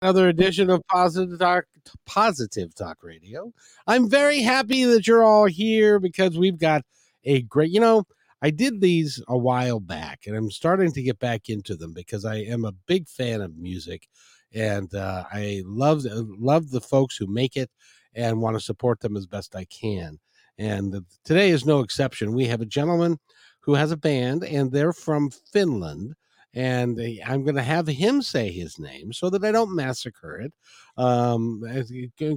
Another 0.00 0.28
edition 0.28 0.70
of 0.70 0.86
Positive 0.86 1.40
Talk 1.40 1.64
Positive 2.06 2.72
Talk 2.72 2.98
Radio. 3.02 3.52
I'm 3.88 4.08
very 4.08 4.40
happy 4.42 4.84
that 4.84 5.08
you're 5.08 5.24
all 5.24 5.46
here 5.46 5.98
because 5.98 6.38
we've 6.38 6.58
got 6.58 6.82
a 7.24 7.42
great, 7.42 7.72
you 7.72 7.80
know, 7.80 8.04
I 8.40 8.50
did 8.50 8.80
these 8.80 9.20
a 9.26 9.36
while 9.36 9.80
back 9.80 10.20
and 10.26 10.36
I'm 10.36 10.52
starting 10.52 10.92
to 10.92 11.02
get 11.02 11.18
back 11.18 11.48
into 11.48 11.74
them 11.74 11.92
because 11.94 12.24
I 12.24 12.36
am 12.36 12.64
a 12.64 12.76
big 12.86 13.08
fan 13.08 13.40
of 13.40 13.56
music 13.56 14.06
and 14.54 14.94
uh, 14.94 15.24
I 15.32 15.62
love 15.66 16.04
love 16.04 16.70
the 16.70 16.80
folks 16.80 17.16
who 17.16 17.26
make 17.26 17.56
it 17.56 17.68
and 18.14 18.40
want 18.40 18.56
to 18.56 18.60
support 18.60 19.00
them 19.00 19.16
as 19.16 19.26
best 19.26 19.56
I 19.56 19.64
can. 19.64 20.20
And 20.58 21.04
today 21.24 21.50
is 21.50 21.66
no 21.66 21.80
exception. 21.80 22.34
We 22.34 22.46
have 22.46 22.60
a 22.60 22.66
gentleman 22.66 23.18
who 23.58 23.74
has 23.74 23.90
a 23.90 23.96
band 23.96 24.44
and 24.44 24.70
they're 24.70 24.92
from 24.92 25.30
Finland 25.52 26.14
and 26.54 26.98
I'm 27.26 27.44
going 27.44 27.56
to 27.56 27.62
have 27.62 27.86
him 27.86 28.22
say 28.22 28.50
his 28.50 28.78
name 28.78 29.12
so 29.12 29.30
that 29.30 29.44
I 29.44 29.52
don't 29.52 29.74
massacre 29.74 30.40
it. 30.40 30.52
Um, 30.96 31.62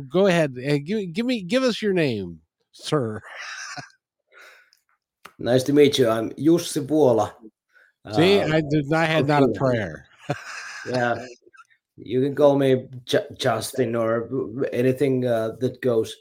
go 0.10 0.28
ahead, 0.28 0.56
give, 0.86 1.14
give 1.14 1.26
me, 1.26 1.42
give 1.42 1.64
us 1.64 1.82
your 1.82 1.94
name, 1.94 2.42
sir. 2.72 3.22
nice 5.40 5.64
to 5.64 5.74
meet 5.74 5.98
you. 5.98 6.10
I'm 6.10 6.32
Jussi 6.32 6.86
Vuola. 6.86 7.34
See, 8.14 8.40
uh, 8.40 8.56
I 8.56 8.62
did. 8.70 8.92
I 8.92 9.06
had 9.06 9.28
not 9.28 9.44
a 9.44 9.50
prayer. 9.50 10.08
yeah, 10.88 11.24
you 11.98 12.22
can 12.22 12.36
call 12.36 12.58
me 12.58 12.88
J- 13.06 13.28
Justin 13.38 13.96
or 13.96 14.28
anything 14.74 15.26
uh, 15.26 15.52
that 15.60 15.82
goes 15.82 16.16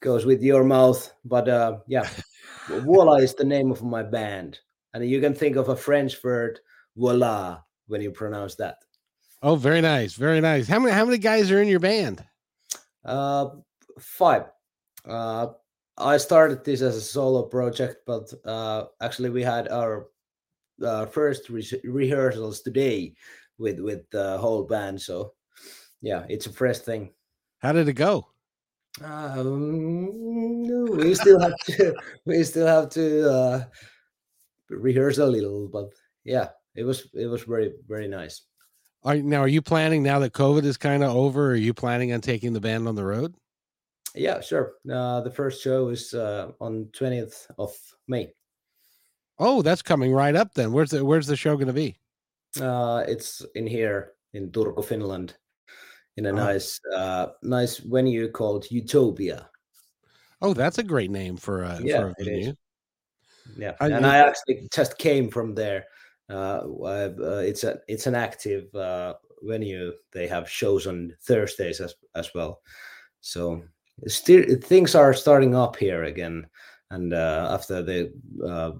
goes 0.00 0.26
with 0.26 0.42
your 0.42 0.62
mouth. 0.62 1.10
But 1.24 1.48
uh, 1.48 1.78
yeah, 1.86 2.08
Vuola 2.68 3.22
is 3.22 3.34
the 3.34 3.44
name 3.44 3.70
of 3.70 3.82
my 3.82 4.02
band, 4.02 4.60
and 4.92 5.08
you 5.08 5.20
can 5.20 5.34
think 5.34 5.56
of 5.56 5.70
a 5.70 5.76
French 5.76 6.22
word 6.22 6.60
voila 6.96 7.62
when 7.86 8.02
you 8.02 8.10
pronounce 8.10 8.54
that. 8.56 8.78
Oh, 9.42 9.56
very 9.56 9.80
nice, 9.80 10.14
very 10.14 10.40
nice. 10.40 10.68
How 10.68 10.78
many 10.78 10.92
how 10.92 11.04
many 11.04 11.18
guys 11.18 11.50
are 11.50 11.60
in 11.60 11.68
your 11.68 11.80
band? 11.80 12.24
Uh, 13.04 13.48
five. 13.98 14.44
Uh, 15.04 15.48
I 15.98 16.16
started 16.16 16.64
this 16.64 16.80
as 16.80 16.96
a 16.96 17.00
solo 17.00 17.42
project, 17.42 18.02
but 18.06 18.32
uh, 18.44 18.84
actually 19.00 19.30
we 19.30 19.42
had 19.42 19.68
our 19.68 20.06
uh, 20.82 21.06
first 21.06 21.48
re- 21.48 21.80
rehearsals 21.84 22.62
today 22.62 23.14
with 23.58 23.80
with 23.80 24.08
the 24.10 24.38
whole 24.38 24.64
band. 24.64 25.00
So 25.00 25.34
yeah, 26.00 26.24
it's 26.28 26.46
a 26.46 26.52
fresh 26.52 26.78
thing. 26.78 27.10
How 27.58 27.72
did 27.72 27.88
it 27.88 27.94
go? 27.94 28.26
Um, 29.02 30.90
we 30.96 31.14
still 31.14 31.40
have 31.40 31.56
to 31.66 31.94
we 32.26 32.44
still 32.44 32.66
have 32.66 32.90
to 32.90 33.30
uh, 33.30 33.64
rehearse 34.70 35.18
a 35.18 35.26
little, 35.26 35.68
but 35.68 35.90
yeah, 36.24 36.48
it 36.74 36.84
was 36.84 37.08
it 37.14 37.26
was 37.26 37.42
very 37.42 37.72
very 37.88 38.08
nice. 38.08 38.42
Are 39.04 39.16
now 39.16 39.40
are 39.40 39.48
you 39.48 39.62
planning 39.62 40.02
now 40.02 40.18
that 40.20 40.32
COVID 40.32 40.64
is 40.64 40.76
kind 40.76 41.02
of 41.02 41.14
over? 41.14 41.50
Are 41.50 41.56
you 41.56 41.74
planning 41.74 42.12
on 42.12 42.20
taking 42.20 42.52
the 42.52 42.60
band 42.60 42.86
on 42.88 42.94
the 42.94 43.04
road? 43.04 43.34
Yeah, 44.14 44.40
sure. 44.40 44.74
Uh, 44.90 45.22
the 45.22 45.30
first 45.30 45.62
show 45.62 45.88
is 45.88 46.14
uh, 46.14 46.52
on 46.60 46.88
twentieth 46.92 47.46
of 47.58 47.74
May. 48.06 48.32
Oh, 49.38 49.62
that's 49.62 49.82
coming 49.82 50.12
right 50.12 50.36
up 50.36 50.54
then. 50.54 50.72
Where's 50.72 50.90
the 50.90 51.04
Where's 51.04 51.26
the 51.26 51.36
show 51.36 51.56
going 51.56 51.66
to 51.66 51.72
be? 51.72 51.96
Uh, 52.60 53.04
it's 53.08 53.44
in 53.54 53.66
here 53.66 54.12
in 54.34 54.50
Turku, 54.50 54.84
Finland, 54.84 55.34
in 56.16 56.26
a 56.26 56.30
oh. 56.30 56.34
nice 56.34 56.80
uh, 56.94 57.28
nice 57.42 57.78
venue 57.78 58.30
called 58.30 58.70
Utopia. 58.70 59.48
Oh, 60.42 60.54
that's 60.54 60.78
a 60.78 60.82
great 60.82 61.10
name 61.10 61.36
for 61.36 61.62
a, 61.62 61.80
yeah, 61.82 62.00
for 62.00 62.08
a 62.08 62.14
venue. 62.24 62.54
Yeah, 63.56 63.72
I, 63.80 63.86
and 63.86 64.06
I 64.06 64.18
actually 64.18 64.68
just 64.72 64.98
came 64.98 65.30
from 65.30 65.54
there 65.54 65.86
uh, 66.30 66.62
uh, 66.84 67.42
it's 67.44 67.64
a 67.64 67.80
it's 67.88 68.06
an 68.06 68.14
active 68.14 68.74
uh, 68.74 69.14
venue. 69.42 69.92
They 70.12 70.26
have 70.28 70.48
shows 70.48 70.86
on 70.86 71.14
Thursdays 71.22 71.80
as 71.80 71.94
as 72.14 72.30
well. 72.34 72.60
So 73.20 73.62
still 74.06 74.44
things 74.62 74.94
are 74.94 75.14
starting 75.14 75.54
up 75.54 75.76
here 75.76 76.04
again, 76.04 76.46
and 76.90 77.12
uh, 77.12 77.48
after 77.52 77.82
the 77.82 78.12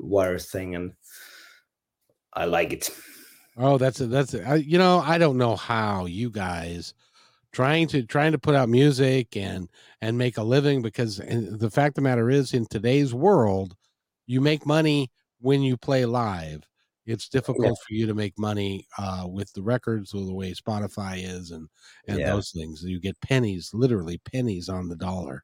virus 0.00 0.50
thing, 0.50 0.74
and 0.74 0.92
I 2.32 2.46
like 2.46 2.72
it. 2.72 2.90
Oh, 3.56 3.76
that's 3.76 4.00
a, 4.00 4.06
that's 4.06 4.32
a, 4.34 4.48
I, 4.48 4.54
you 4.56 4.78
know 4.78 5.00
I 5.00 5.18
don't 5.18 5.36
know 5.36 5.56
how 5.56 6.06
you 6.06 6.30
guys 6.30 6.94
trying 7.52 7.86
to 7.88 8.02
trying 8.02 8.32
to 8.32 8.38
put 8.38 8.54
out 8.54 8.68
music 8.68 9.36
and 9.36 9.68
and 10.00 10.16
make 10.16 10.38
a 10.38 10.42
living 10.42 10.80
because 10.80 11.18
the 11.18 11.70
fact 11.70 11.92
of 11.92 11.94
the 11.96 12.00
matter 12.00 12.30
is 12.30 12.54
in 12.54 12.66
today's 12.66 13.12
world 13.12 13.76
you 14.26 14.40
make 14.40 14.64
money 14.64 15.10
when 15.40 15.60
you 15.62 15.76
play 15.76 16.06
live 16.06 16.66
it's 17.06 17.28
difficult 17.28 17.66
yeah. 17.66 17.84
for 17.86 17.94
you 17.94 18.06
to 18.06 18.14
make 18.14 18.38
money 18.38 18.86
uh, 18.98 19.26
with 19.26 19.52
the 19.52 19.62
records 19.62 20.14
or 20.14 20.24
the 20.24 20.34
way 20.34 20.52
Spotify 20.52 21.22
is 21.22 21.50
and 21.50 21.68
and 22.08 22.18
yeah. 22.18 22.30
those 22.30 22.50
things. 22.50 22.82
You 22.82 23.00
get 23.00 23.20
pennies, 23.20 23.70
literally 23.72 24.18
pennies 24.18 24.68
on 24.68 24.88
the 24.88 24.96
dollar 24.96 25.42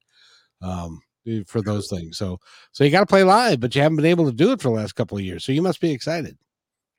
um, 0.63 1.01
eh, 1.27 1.43
for 1.47 1.63
those 1.63 1.89
things. 1.89 2.19
So 2.19 2.39
so 2.73 2.85
you 2.85 2.91
got 2.91 3.01
to 3.01 3.07
play 3.07 3.25
live, 3.25 3.61
but 3.61 3.75
you 3.75 3.83
haven't 3.83 3.97
been 3.97 4.07
able 4.07 4.27
to 4.27 4.33
do 4.33 4.53
it 4.53 4.61
for 4.61 4.69
the 4.69 4.75
last 4.75 4.95
couple 4.95 5.19
of 5.19 5.25
years. 5.25 5.45
So 5.45 5.53
you 5.53 5.63
must 5.63 5.81
be 5.81 5.91
excited. 5.91 6.37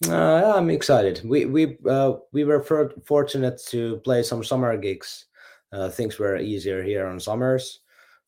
Uh, 0.08 0.54
I'm 0.56 0.70
excited. 0.70 1.22
We 1.26 1.46
we 1.46 1.78
uh, 1.90 2.14
we 2.32 2.44
were 2.44 2.62
for, 2.62 2.94
fortunate 3.06 3.62
to 3.68 3.98
play 3.98 4.24
some 4.24 4.44
summer 4.44 4.76
gigs. 4.78 5.26
Uh, 5.72 5.90
things 5.90 6.18
were 6.18 6.38
easier 6.38 6.82
here 6.82 7.06
on 7.06 7.20
summers, 7.20 7.82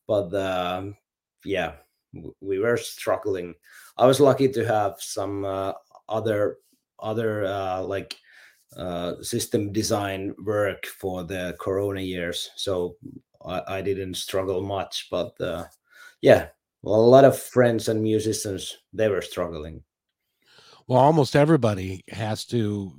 but 0.07 0.33
um, 0.35 0.95
yeah, 1.45 1.73
we 2.41 2.59
were 2.59 2.77
struggling. 2.77 3.55
I 3.97 4.05
was 4.05 4.19
lucky 4.19 4.49
to 4.49 4.65
have 4.65 4.95
some 4.99 5.45
uh, 5.45 5.73
other 6.11 6.57
other 6.99 7.45
uh, 7.45 7.81
like 7.81 8.15
uh, 8.77 9.21
system 9.21 9.71
design 9.71 10.35
work 10.43 10.85
for 10.85 11.23
the 11.23 11.55
corona 11.59 12.01
years. 12.01 12.49
So 12.55 12.95
i, 13.45 13.61
I 13.67 13.81
didn't 13.81 14.15
struggle 14.15 14.61
much 14.61 15.07
but 15.09 15.39
uh, 15.41 15.65
yeah 16.21 16.47
well, 16.83 16.99
a 16.99 17.13
lot 17.15 17.25
of 17.25 17.39
friends 17.39 17.89
and 17.89 18.01
musicians 18.01 18.77
they 18.91 19.07
were 19.07 19.21
struggling. 19.21 19.83
Well 20.87 20.99
almost 20.99 21.35
everybody 21.35 22.03
has 22.09 22.45
to 22.45 22.91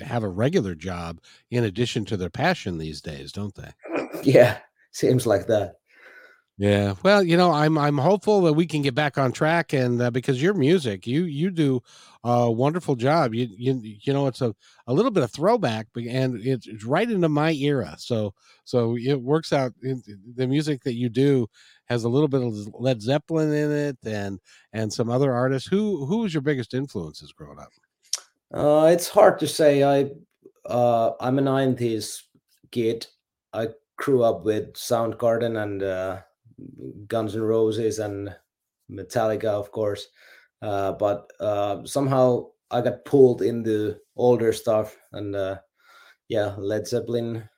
have 0.00 0.22
a 0.22 0.28
regular 0.28 0.74
job 0.74 1.20
in 1.50 1.64
addition 1.64 2.04
to 2.06 2.16
their 2.16 2.30
passion 2.30 2.78
these 2.78 3.00
days 3.00 3.32
don't 3.32 3.54
they? 3.54 3.72
Yeah 4.22 4.58
seems 4.92 5.26
like 5.26 5.46
that 5.46 5.77
yeah. 6.58 6.94
Well, 7.04 7.22
you 7.22 7.36
know, 7.36 7.52
I'm 7.52 7.78
I'm 7.78 7.98
hopeful 7.98 8.40
that 8.42 8.54
we 8.54 8.66
can 8.66 8.82
get 8.82 8.94
back 8.96 9.16
on 9.16 9.30
track 9.30 9.72
and 9.72 10.02
uh, 10.02 10.10
because 10.10 10.42
your 10.42 10.54
music, 10.54 11.06
you 11.06 11.22
you 11.22 11.50
do 11.52 11.80
a 12.24 12.50
wonderful 12.50 12.96
job. 12.96 13.32
You 13.32 13.48
you 13.56 13.80
you 13.80 14.12
know, 14.12 14.26
it's 14.26 14.40
a 14.40 14.52
a 14.88 14.92
little 14.92 15.12
bit 15.12 15.22
of 15.22 15.30
throwback 15.30 15.86
and 15.94 16.44
it's, 16.44 16.66
it's 16.66 16.84
right 16.84 17.08
into 17.08 17.28
my 17.28 17.52
era. 17.52 17.94
So 17.98 18.34
so 18.64 18.96
it 18.96 19.14
works 19.22 19.52
out 19.52 19.72
the 19.80 20.48
music 20.48 20.82
that 20.82 20.94
you 20.94 21.08
do 21.08 21.46
has 21.84 22.02
a 22.02 22.08
little 22.08 22.26
bit 22.26 22.42
of 22.42 22.74
Led 22.74 23.00
Zeppelin 23.02 23.52
in 23.52 23.70
it 23.70 23.98
and 24.04 24.40
and 24.72 24.92
some 24.92 25.10
other 25.10 25.32
artists. 25.32 25.68
Who 25.68 26.06
who 26.06 26.18
was 26.18 26.34
your 26.34 26.42
biggest 26.42 26.74
influences 26.74 27.32
growing 27.32 27.60
up? 27.60 27.70
Uh 28.52 28.90
it's 28.92 29.08
hard 29.08 29.38
to 29.38 29.46
say. 29.46 29.84
I 29.84 30.10
uh 30.68 31.12
I'm 31.20 31.38
a 31.38 31.42
90s 31.42 32.24
kid. 32.72 33.06
I 33.52 33.68
grew 33.96 34.24
up 34.24 34.44
with 34.44 34.72
Soundgarden 34.74 35.62
and 35.62 35.82
uh 35.84 36.18
Guns 37.06 37.34
N' 37.34 37.42
Roses 37.42 37.98
and 37.98 38.34
Metallica, 38.90 39.46
of 39.46 39.70
course. 39.70 40.08
Uh, 40.60 40.92
but 40.92 41.30
uh, 41.40 41.84
somehow 41.84 42.46
I 42.70 42.80
got 42.80 43.04
pulled 43.04 43.42
into 43.42 43.96
older 44.16 44.52
stuff 44.52 44.96
and 45.12 45.34
uh, 45.36 45.58
yeah, 46.28 46.54
Led 46.58 46.86
Zeppelin, 46.86 47.48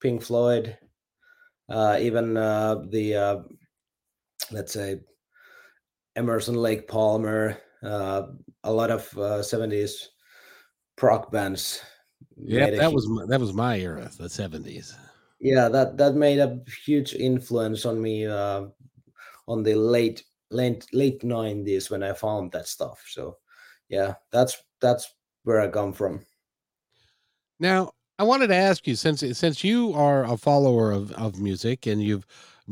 Pink 0.00 0.22
Floyd, 0.22 0.78
uh, 1.68 1.98
even 2.00 2.36
uh, 2.36 2.82
the 2.90 3.14
uh, 3.14 3.36
let's 4.50 4.72
say 4.72 5.00
Emerson 6.16 6.54
Lake 6.54 6.88
Palmer, 6.88 7.58
uh, 7.82 8.22
a 8.64 8.72
lot 8.72 8.90
of 8.90 9.08
uh, 9.16 9.40
70s 9.40 10.06
prog 10.96 11.30
bands. 11.30 11.80
Yeah, 12.36 12.70
that 12.70 12.92
was 12.92 13.08
my, 13.08 13.24
that 13.26 13.40
was 13.40 13.52
my 13.52 13.78
era, 13.78 14.10
the 14.18 14.24
70s. 14.24 14.94
Yeah, 15.40 15.68
that 15.68 15.96
that 15.96 16.14
made 16.14 16.38
a 16.38 16.60
huge 16.84 17.14
influence 17.14 17.86
on 17.86 18.00
me 18.00 18.26
uh, 18.26 18.66
on 19.48 19.62
the 19.62 19.74
late 19.74 20.24
late 20.50 20.86
late 20.92 21.24
90s 21.24 21.90
when 21.90 22.02
I 22.02 22.12
found 22.12 22.52
that 22.52 22.68
stuff. 22.68 23.04
So, 23.08 23.38
yeah, 23.88 24.14
that's 24.32 24.62
that's 24.80 25.14
where 25.44 25.60
I 25.60 25.68
come 25.68 25.92
from. 25.92 26.20
Now, 27.58 27.92
I 28.18 28.24
wanted 28.24 28.48
to 28.48 28.54
ask 28.54 28.86
you 28.86 28.96
since 28.96 29.24
since 29.38 29.64
you 29.64 29.92
are 29.94 30.24
a 30.24 30.36
follower 30.36 30.92
of 30.92 31.12
of 31.12 31.40
music 31.40 31.86
and 31.86 32.02
you've 32.02 32.26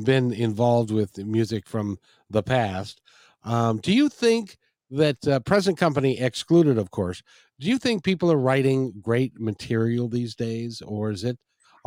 been 0.04 0.32
involved 0.32 0.90
with 0.90 1.16
music 1.18 1.66
from 1.66 1.98
the 2.30 2.42
past, 2.42 3.00
um, 3.44 3.78
do 3.78 3.92
you 3.92 4.08
think 4.08 4.58
that 4.90 5.26
uh, 5.26 5.40
present 5.40 5.76
company 5.78 6.18
excluded, 6.18 6.78
of 6.78 6.90
course, 6.90 7.22
do 7.60 7.68
you 7.68 7.78
think 7.78 8.04
people 8.04 8.30
are 8.32 8.38
writing 8.38 8.92
great 9.02 9.38
material 9.40 10.08
these 10.08 10.34
days, 10.34 10.82
or 10.82 11.10
is 11.10 11.24
it 11.24 11.38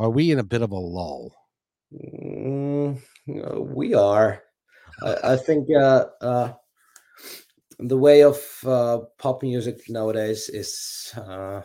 are 0.02 0.10
we 0.10 0.32
in 0.32 0.40
a 0.40 0.44
bit 0.44 0.64
of 0.64 0.72
a 0.72 0.76
lull? 0.76 1.32
Mm, 1.94 3.00
uh, 3.30 3.62
we 3.62 3.94
are. 3.94 4.42
I, 5.04 5.34
I 5.34 5.38
think 5.38 5.68
uh, 5.70 6.06
uh, 6.20 6.54
the 7.78 7.98
way 7.98 8.24
of 8.24 8.42
uh, 8.66 9.02
pop 9.20 9.44
music 9.44 9.82
nowadays 9.90 10.50
is 10.50 11.14
uh, 11.16 11.62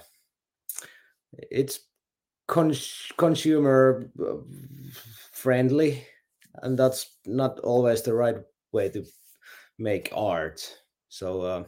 it's 1.50 1.81
cons- 2.47 3.11
consumer 3.17 4.11
uh, 4.21 4.37
friendly 5.33 6.06
and 6.62 6.79
that's 6.79 7.17
not 7.25 7.59
always 7.61 8.03
the 8.03 8.15
right 8.15 8.37
way 8.73 8.91
to 8.91 9.05
make 9.79 10.11
art 10.15 10.61
so 11.09 11.67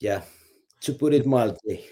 yeah 0.00 0.22
to 0.80 0.92
put 0.92 1.12
it 1.12 1.26
mildly 1.26 1.86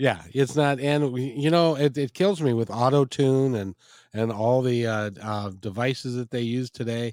yeah 0.00 0.22
it's 0.32 0.56
not 0.56 0.80
and 0.80 1.16
you 1.18 1.50
know 1.50 1.76
it, 1.76 1.96
it 1.96 2.14
kills 2.14 2.40
me 2.40 2.52
with 2.52 2.70
auto 2.70 3.04
tune 3.04 3.54
and 3.54 3.74
and 4.12 4.32
all 4.32 4.62
the 4.62 4.86
uh, 4.86 5.10
uh, 5.22 5.50
devices 5.60 6.16
that 6.16 6.30
they 6.30 6.40
use 6.40 6.70
today 6.70 7.12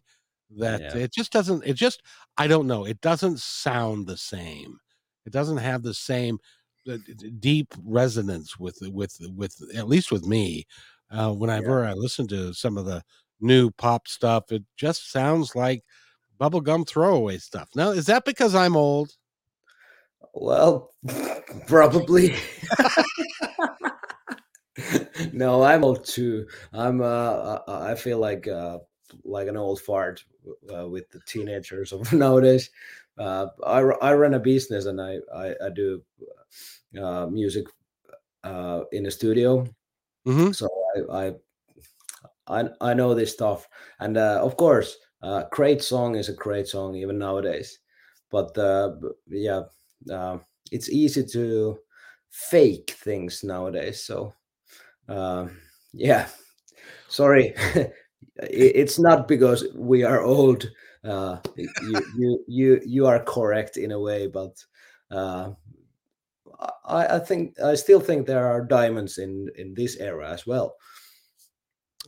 that 0.58 0.82
yeah. 0.82 0.96
it 0.96 1.14
just 1.14 1.32
doesn't 1.32 1.64
it 1.66 1.74
just 1.74 2.02
i 2.38 2.48
don't 2.48 2.68
know 2.68 2.86
it 2.86 3.00
doesn't 3.02 3.40
sound 3.40 4.08
the 4.08 4.18
same 4.18 4.80
it 5.26 5.34
doesn't 5.34 5.58
have 5.58 5.84
the 5.84 5.94
same 5.94 6.40
deep 7.40 7.74
resonance 7.84 8.58
with 8.58 8.78
with 8.82 9.18
with 9.36 9.56
at 9.76 9.88
least 9.88 10.12
with 10.12 10.26
me. 10.26 10.66
Uh, 11.10 11.32
whenever 11.32 11.84
yeah. 11.84 11.92
I 11.92 11.94
listen 11.94 12.28
to 12.28 12.54
some 12.54 12.78
of 12.78 12.86
the 12.86 13.04
new 13.40 13.72
pop 13.72 14.08
stuff, 14.08 14.52
it 14.52 14.64
just 14.76 15.12
sounds 15.12 15.56
like 15.56 15.84
bubblegum 16.40 16.88
throwaway 16.88 17.38
stuff. 17.38 17.70
Now, 17.76 17.92
is 17.92 18.06
that 18.08 18.26
because 18.26 18.56
I'm 18.56 18.76
old? 18.76 19.12
Well, 20.40 20.94
probably. 21.68 22.36
no, 25.34 25.64
I'm 25.64 25.84
old 25.84 26.06
too. 26.06 26.48
I'm. 26.74 27.02
Uh, 27.02 27.60
I 27.68 27.96
feel 27.96 28.20
like 28.20 28.48
uh, 28.48 28.78
like 29.24 29.48
an 29.48 29.58
old 29.58 29.82
fart 29.82 30.24
uh, 30.74 30.88
with 30.88 31.10
the 31.10 31.20
teenagers 31.28 31.92
of 31.92 32.12
nowadays. 32.14 32.70
Uh, 33.18 33.48
I 33.66 33.80
I 33.80 34.14
run 34.14 34.36
a 34.36 34.40
business 34.40 34.86
and 34.86 35.02
I 35.02 35.18
I, 35.34 35.56
I 35.66 35.70
do 35.74 36.04
uh, 37.02 37.26
music 37.26 37.66
uh, 38.44 38.82
in 38.92 39.04
the 39.04 39.12
studio. 39.12 39.66
Mm-hmm. 40.28 40.52
So 40.52 40.68
I, 41.12 41.34
I, 42.48 42.62
I 42.62 42.70
I 42.80 42.94
know 42.94 43.16
this 43.16 43.34
stuff, 43.34 43.68
and 44.00 44.18
uh, 44.18 44.40
of 44.44 44.56
course, 44.56 44.98
uh, 45.24 45.46
great 45.52 45.82
song 45.82 46.16
is 46.16 46.30
a 46.30 46.34
great 46.34 46.68
song 46.68 46.96
even 46.96 47.18
nowadays. 47.18 47.80
But 48.30 48.56
uh, 48.58 48.96
yeah, 49.28 49.64
uh, 50.12 50.38
it's 50.72 50.90
easy 50.90 51.26
to 51.26 51.78
fake 52.30 52.92
things 52.92 53.44
nowadays. 53.44 54.04
So 54.04 54.34
uh, 55.10 55.48
yeah, 55.94 56.28
sorry, 57.08 57.54
it's 58.38 59.00
not 59.00 59.28
because 59.28 59.66
we 59.76 60.04
are 60.04 60.22
old. 60.22 60.70
Uh, 61.04 61.38
you, 61.56 62.02
you 62.18 62.44
you 62.48 62.82
you 62.86 63.08
are 63.08 63.24
correct 63.24 63.78
in 63.78 63.92
a 63.92 64.00
way, 64.00 64.28
but 64.28 64.64
uh, 65.12 65.52
I, 66.86 67.16
I 67.16 67.20
think 67.20 67.60
I 67.60 67.76
still 67.76 68.00
think 68.00 68.26
there 68.26 68.48
are 68.48 68.66
diamonds 68.66 69.18
in 69.18 69.50
in 69.56 69.74
this 69.74 69.98
era 69.98 70.32
as 70.32 70.46
well. 70.46 70.76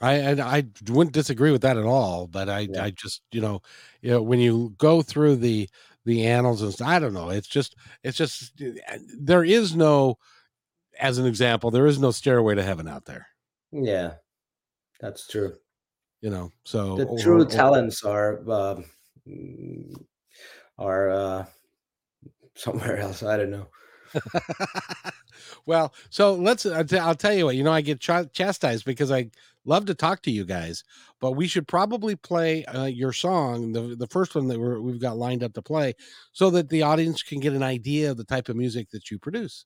I 0.02 0.14
and 0.14 0.40
I 0.40 0.66
wouldn't 0.90 1.14
disagree 1.14 1.52
with 1.52 1.62
that 1.62 1.78
at 1.78 1.86
all, 1.86 2.28
but 2.28 2.50
I 2.50 2.68
yeah. 2.72 2.84
I 2.84 2.92
just 2.92 3.22
you 3.32 3.42
know 3.42 3.62
you 4.02 4.12
know 4.12 4.22
when 4.22 4.40
you 4.40 4.74
go 4.78 5.02
through 5.02 5.38
the 5.38 5.70
the 6.06 6.26
annals 6.26 6.62
and 6.62 6.74
stuff, 6.74 6.88
I 6.88 7.00
don't 7.00 7.14
know. 7.14 7.30
It's 7.30 7.48
just 7.48 7.76
it's 8.04 8.18
just 8.18 8.54
eh, 8.62 8.98
there 9.20 9.44
is 9.44 9.76
no, 9.76 10.18
as 11.00 11.18
an 11.18 11.26
example, 11.26 11.72
there 11.72 11.88
is 11.88 12.00
no 12.00 12.12
stairway 12.12 12.56
to 12.56 12.64
heaven 12.64 12.88
out 12.88 13.06
there. 13.06 13.28
Yeah, 13.72 14.14
that's 15.00 15.28
true. 15.28 15.56
You 16.22 16.30
know, 16.30 16.52
so 16.64 16.98
the 16.98 17.06
or, 17.06 17.20
true 17.20 17.42
or, 17.42 17.46
talents 17.46 18.04
are 18.04 18.42
uh, 18.50 18.82
are 20.78 21.10
uh, 21.10 21.46
somewhere 22.56 22.98
else. 22.98 23.24
I 23.24 23.38
don't 23.38 23.52
know. 23.52 23.68
well, 25.66 25.94
so 26.10 26.34
let's. 26.34 26.66
I'll 26.66 27.16
tell 27.16 27.34
you 27.34 27.46
what. 27.46 27.56
You 27.56 27.64
know, 27.64 27.72
I 27.72 27.82
get 27.82 28.00
ch- 28.00 28.34
chastised 28.34 28.86
because 28.86 29.12
I 29.12 29.30
love 29.70 29.86
to 29.86 29.94
talk 29.94 30.22
to 30.24 30.32
you 30.32 30.44
guys, 30.44 30.84
but 31.22 31.32
we 31.32 31.48
should 31.48 31.68
probably 31.68 32.16
play 32.16 32.66
uh, 32.66 32.86
your 32.86 33.14
song, 33.14 33.72
the 33.72 33.96
the 33.96 34.08
first 34.08 34.36
one 34.36 34.48
that 34.48 34.60
we 34.60 34.92
have 34.92 35.02
got 35.02 35.18
lined 35.18 35.44
up 35.44 35.54
to 35.54 35.62
play, 35.62 35.94
so 36.34 36.50
that 36.50 36.70
the 36.70 36.82
audience 36.82 37.24
can 37.24 37.40
get 37.40 37.54
an 37.54 37.64
idea 37.64 38.12
of 38.12 38.18
the 38.18 38.26
type 38.26 38.50
of 38.50 38.56
music 38.56 38.90
that 38.90 39.10
you 39.12 39.20
produce. 39.20 39.66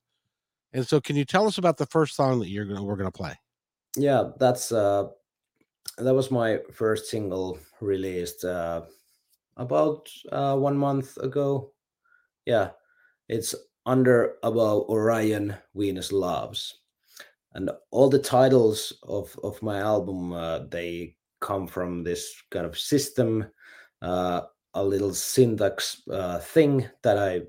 And 0.72 0.86
so, 0.86 1.00
can 1.00 1.16
you 1.16 1.24
tell 1.24 1.46
us 1.46 1.58
about 1.58 1.78
the 1.78 1.86
first 1.86 2.14
song 2.14 2.38
that 2.40 2.48
you're 2.48 2.66
gonna 2.66 2.84
we're 2.84 2.96
gonna 2.96 3.10
play? 3.10 3.34
Yeah, 3.96 4.30
that's 4.38 4.70
uh, 4.70 5.08
that 5.98 6.14
was 6.14 6.30
my 6.30 6.60
first 6.72 7.06
single 7.10 7.58
released 7.80 8.44
uh, 8.44 8.82
about 9.56 10.08
uh, 10.30 10.56
one 10.56 10.76
month 10.76 11.16
ago. 11.16 11.72
Yeah, 12.44 12.70
it's 13.28 13.54
under 13.86 14.36
above 14.42 14.88
Orion 14.88 15.54
Venus 15.74 16.12
loves 16.12 16.83
and 17.54 17.70
all 17.90 18.08
the 18.08 18.18
titles 18.18 18.92
of 19.02 19.38
of 19.42 19.62
my 19.62 19.78
album 19.78 20.32
uh, 20.32 20.60
they 20.70 21.16
come 21.40 21.66
from 21.66 22.02
this 22.02 22.34
kind 22.50 22.66
of 22.66 22.78
system 22.78 23.46
uh, 24.02 24.42
a 24.74 24.82
little 24.82 25.14
syntax 25.14 26.02
uh, 26.10 26.38
thing 26.38 26.88
that 27.02 27.16
I 27.18 27.42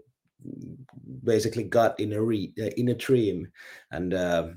basically 1.23 1.63
got 1.63 1.99
in 1.99 2.13
a 2.13 2.21
re- 2.21 2.53
uh, 2.61 2.69
in 2.77 2.89
a 2.89 2.93
dream. 2.93 3.47
And 3.89 4.13
uh, 4.13 4.49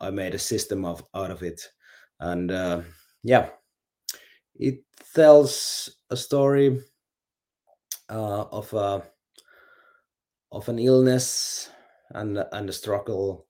I 0.00 0.10
made 0.10 0.34
a 0.34 0.38
system 0.38 0.84
of 0.84 1.04
out 1.14 1.30
of 1.30 1.42
it. 1.42 1.62
And 2.18 2.50
uh, 2.50 2.82
yeah 3.22 3.50
it 4.60 4.84
tells 5.14 5.90
a 6.10 6.16
story 6.16 6.80
of 8.08 8.72
a 8.74 9.02
of 10.52 10.68
an 10.68 10.78
illness 10.78 11.70
and 12.10 12.44
and 12.52 12.68
a 12.68 12.72
struggle 12.72 13.46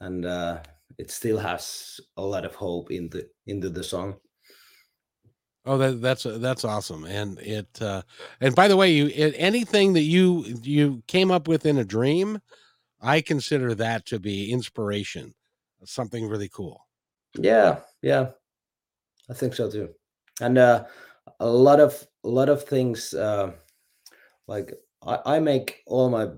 and 0.00 0.24
uh, 0.24 0.58
it 0.98 1.10
still 1.10 1.38
has 1.38 2.00
a 2.16 2.22
lot 2.22 2.44
of 2.44 2.54
hope 2.54 2.90
into 2.90 3.26
into 3.46 3.70
the 3.70 3.82
song. 3.82 4.16
Oh 5.64 5.76
that, 5.76 6.00
that's 6.00 6.22
that's 6.24 6.64
awesome 6.64 7.04
and 7.04 7.38
it 7.40 7.68
uh, 7.82 8.02
and 8.40 8.54
by 8.54 8.68
the 8.68 8.76
way 8.76 8.90
you 8.90 9.08
it, 9.08 9.34
anything 9.36 9.92
that 9.92 10.02
you 10.02 10.44
you 10.62 11.02
came 11.06 11.30
up 11.30 11.46
with 11.46 11.66
in 11.66 11.76
a 11.76 11.84
dream 11.84 12.40
i 13.02 13.20
consider 13.20 13.74
that 13.74 14.06
to 14.06 14.18
be 14.18 14.50
inspiration 14.50 15.34
something 15.84 16.26
really 16.26 16.48
cool. 16.48 16.86
Yeah 17.38 17.80
yeah 18.00 18.30
i 19.28 19.34
think 19.34 19.52
so 19.52 19.70
too 19.70 19.90
and 20.40 20.56
uh, 20.56 20.84
a 21.40 21.46
lot 21.46 21.80
of 21.80 22.06
a 22.24 22.28
lot 22.28 22.48
of 22.48 22.64
things 22.64 23.12
uh, 23.12 23.52
like 24.46 24.72
I, 25.06 25.18
I 25.26 25.40
make 25.40 25.82
all 25.86 26.08
my 26.08 26.28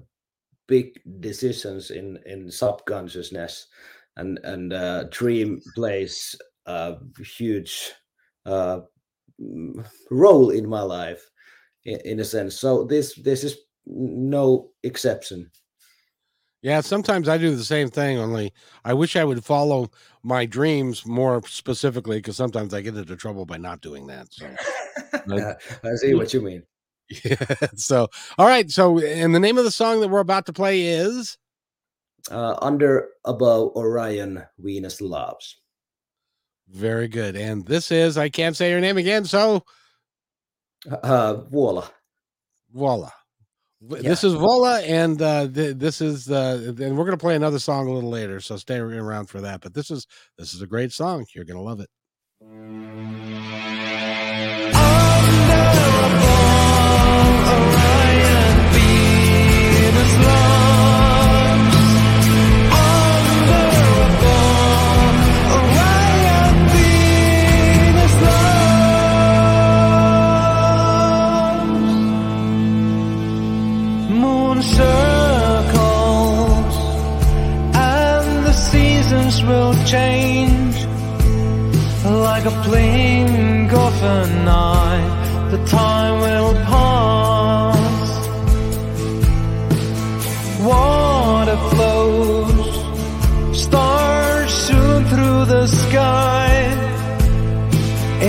big 0.66 1.00
decisions 1.20 1.90
in 1.90 2.18
in 2.26 2.50
subconsciousness 2.50 3.68
and 4.16 4.38
and 4.44 4.72
uh, 4.72 5.04
dream 5.10 5.60
plays 5.74 6.36
a 6.66 6.96
huge 7.36 7.92
uh, 8.46 8.80
role 10.10 10.50
in 10.50 10.68
my 10.68 10.82
life 10.82 11.22
in, 11.84 11.98
in, 12.04 12.20
a 12.20 12.24
sense 12.24 12.58
so 12.58 12.84
this 12.84 13.14
this 13.22 13.44
is 13.44 13.56
no 13.86 14.70
exception 14.82 15.50
yeah 16.62 16.80
sometimes 16.80 17.28
i 17.28 17.38
do 17.38 17.56
the 17.56 17.64
same 17.64 17.88
thing 17.88 18.18
only 18.18 18.52
i 18.84 18.92
wish 18.92 19.16
i 19.16 19.24
would 19.24 19.44
follow 19.44 19.90
my 20.22 20.44
dreams 20.44 21.06
more 21.06 21.42
specifically 21.46 22.18
because 22.18 22.36
sometimes 22.36 22.74
i 22.74 22.80
get 22.80 22.96
into 22.96 23.16
trouble 23.16 23.46
by 23.46 23.56
not 23.56 23.80
doing 23.80 24.06
that 24.06 24.26
so 24.30 24.46
I 25.84 25.94
see 25.96 26.14
what 26.14 26.32
you 26.32 26.40
mean 26.40 26.62
Yeah. 27.24 27.36
So, 27.74 28.08
all 28.38 28.46
right. 28.46 28.70
So, 28.70 29.00
and 29.00 29.34
the 29.34 29.40
name 29.40 29.58
of 29.58 29.64
the 29.64 29.70
song 29.70 30.00
that 30.00 30.08
we're 30.08 30.20
about 30.20 30.46
to 30.46 30.52
play 30.52 30.86
is 30.86 31.38
uh, 32.30 32.56
Under 32.60 33.08
Above 33.24 33.72
Orion 33.76 34.42
Venus 34.58 35.00
Loves. 35.00 35.60
Very 36.68 37.08
good. 37.08 37.36
And 37.36 37.66
this 37.66 37.90
is, 37.90 38.16
I 38.16 38.28
can't 38.28 38.56
say 38.56 38.70
your 38.70 38.80
name 38.80 38.96
again. 38.96 39.24
So, 39.24 39.64
Uh, 40.90 41.34
voila. 41.50 41.88
Voila. 42.72 43.10
This 43.82 44.24
is 44.24 44.34
Vuola, 44.34 44.80
and 44.82 45.20
uh, 45.22 45.48
th- 45.48 45.76
this 45.76 46.02
is 46.02 46.30
uh, 46.30 46.74
and 46.78 46.98
we're 46.98 47.06
gonna 47.06 47.16
play 47.16 47.34
another 47.34 47.58
song 47.58 47.88
a 47.88 47.92
little 47.92 48.10
later, 48.10 48.38
so 48.38 48.58
stay 48.58 48.76
around 48.76 49.26
for 49.30 49.40
that. 49.40 49.62
But 49.62 49.72
this 49.72 49.90
is 49.90 50.06
this 50.36 50.52
is 50.52 50.60
a 50.60 50.66
great 50.66 50.92
song. 50.92 51.24
You're 51.34 51.46
gonna 51.46 51.62
love 51.62 51.80
it. 51.80 51.88
A 82.50 82.62
blink 82.66 83.72
of 83.72 83.96
an 84.02 84.48
eye. 84.48 85.04
The 85.50 85.60
time 85.66 86.14
will 86.26 86.52
pass. 86.70 88.10
Water 90.70 91.58
flows, 91.70 92.72
stars 93.64 94.50
soon 94.66 94.98
through 95.10 95.44
the 95.54 95.66
sky. 95.66 96.50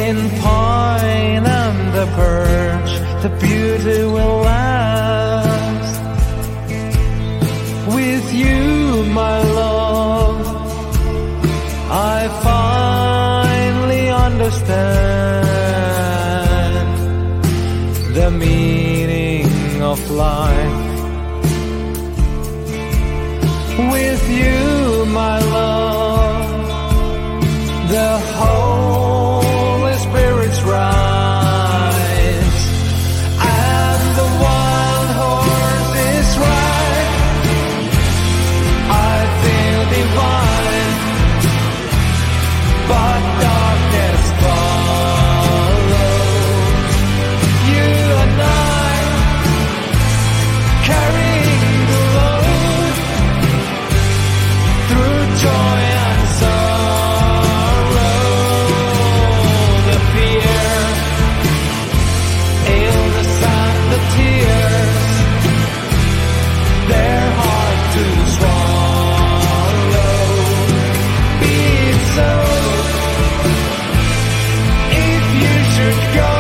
In 0.06 0.18
pine 0.46 1.46
and 1.62 1.80
the 1.98 2.08
birch, 2.20 2.92
the 3.24 3.32
beauty 3.44 4.04
will 4.16 4.38
last. 4.48 4.81
Meaning 20.22 20.71
should 75.82 76.14
go, 76.16 76.31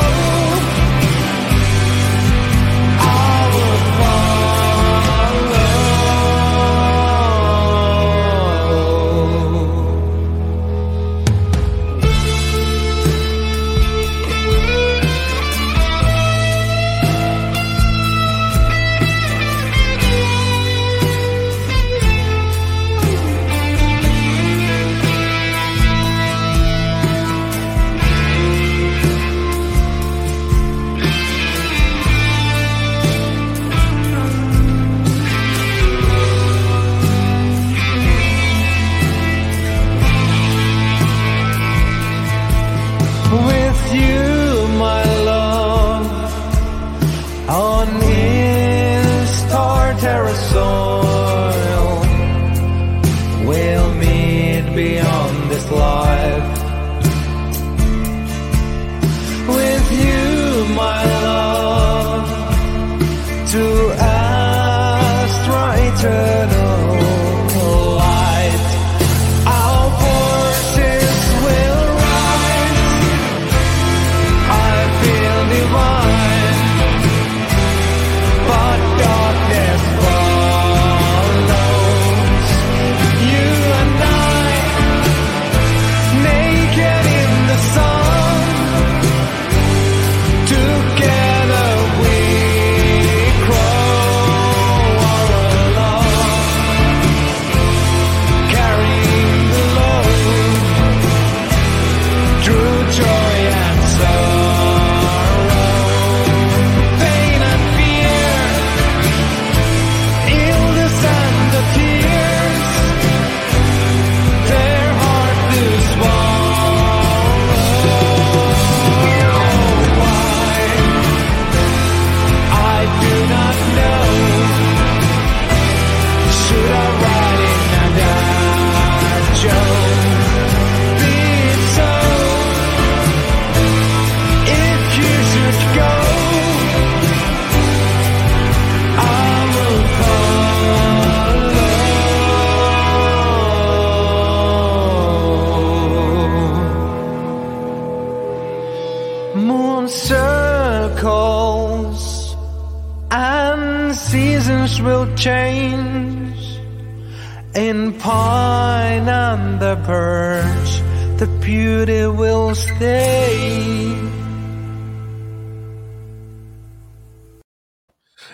the 161.21 161.27
beauty 161.37 162.07
will 162.07 162.55
stay. 162.55 163.93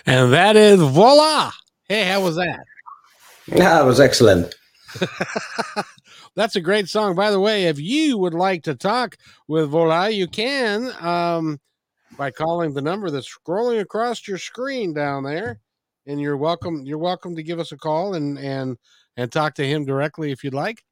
And 0.06 0.32
that 0.32 0.56
is 0.56 0.80
voila. 0.80 1.52
Hey, 1.90 2.06
how 2.06 2.24
was 2.24 2.38
that? 2.38 2.64
Yeah, 3.48 3.82
it 3.82 3.86
was 3.86 4.00
excellent. 4.00 4.56
That's 6.38 6.56
a 6.56 6.62
great 6.62 6.88
song. 6.88 7.14
By 7.14 7.30
the 7.30 7.42
way, 7.42 7.66
if 7.66 7.78
you 7.78 8.18
would 8.20 8.34
like 8.34 8.64
to 8.64 8.74
talk 8.74 9.18
with 9.50 9.70
Voila, 9.70 10.06
you 10.06 10.28
can 10.28 10.90
um, 11.02 11.60
by 12.18 12.32
calling 12.32 12.74
the 12.74 12.82
number 12.82 13.10
that's 13.12 13.28
scrolling 13.28 13.82
across 13.82 14.26
your 14.30 14.38
screen 14.38 14.94
down 14.94 15.24
there. 15.24 15.60
And 16.06 16.22
you're 16.22 16.38
welcome. 16.38 16.86
You're 16.86 17.00
welcome 17.00 17.36
to 17.36 17.44
give 17.44 17.60
us 17.60 17.74
a 17.74 17.78
call 17.78 18.14
and 18.14 18.40
and 18.40 18.78
and 19.18 19.30
talk 19.30 19.56
to 19.56 19.68
him 19.68 19.84
directly 19.84 20.32
if 20.32 20.42
you'd 20.42 20.54
like. 20.54 20.84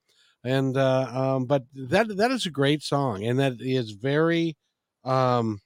And 0.45 0.77
uh, 0.77 1.07
um, 1.11 1.45
but 1.45 1.63
that 1.73 2.15
that 2.17 2.29
is 2.29 2.45
a 2.45 2.51
great 2.51 2.83
song, 2.83 3.23
and 3.25 3.39
that 3.39 3.59
is 3.59 3.91
very 3.91 4.55
um, 5.03 5.59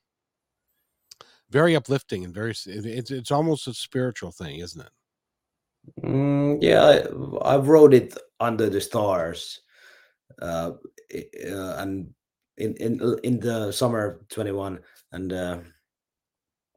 very 1.50 1.76
uplifting 1.76 2.24
and 2.24 2.34
very. 2.34 2.54
It's 2.66 3.12
it's 3.12 3.32
almost 3.32 3.68
a 3.68 3.74
spiritual 3.74 4.32
thing, 4.32 4.60
isn't 4.60 4.82
it? 4.82 4.92
Mm, 6.02 6.60
yeah, 6.62 6.82
I, 7.44 7.56
I 7.56 7.58
wrote 7.58 7.94
it 7.94 8.18
under 8.40 8.70
the 8.70 8.80
stars, 8.80 9.60
uh, 10.42 10.72
uh, 11.14 11.76
and 11.78 12.14
in 12.58 12.76
in 12.78 13.20
in 13.24 13.40
the 13.42 13.74
summer 13.74 14.22
twenty 14.30 14.54
one, 14.54 14.80
and 15.12 15.34
uh, 15.34 15.60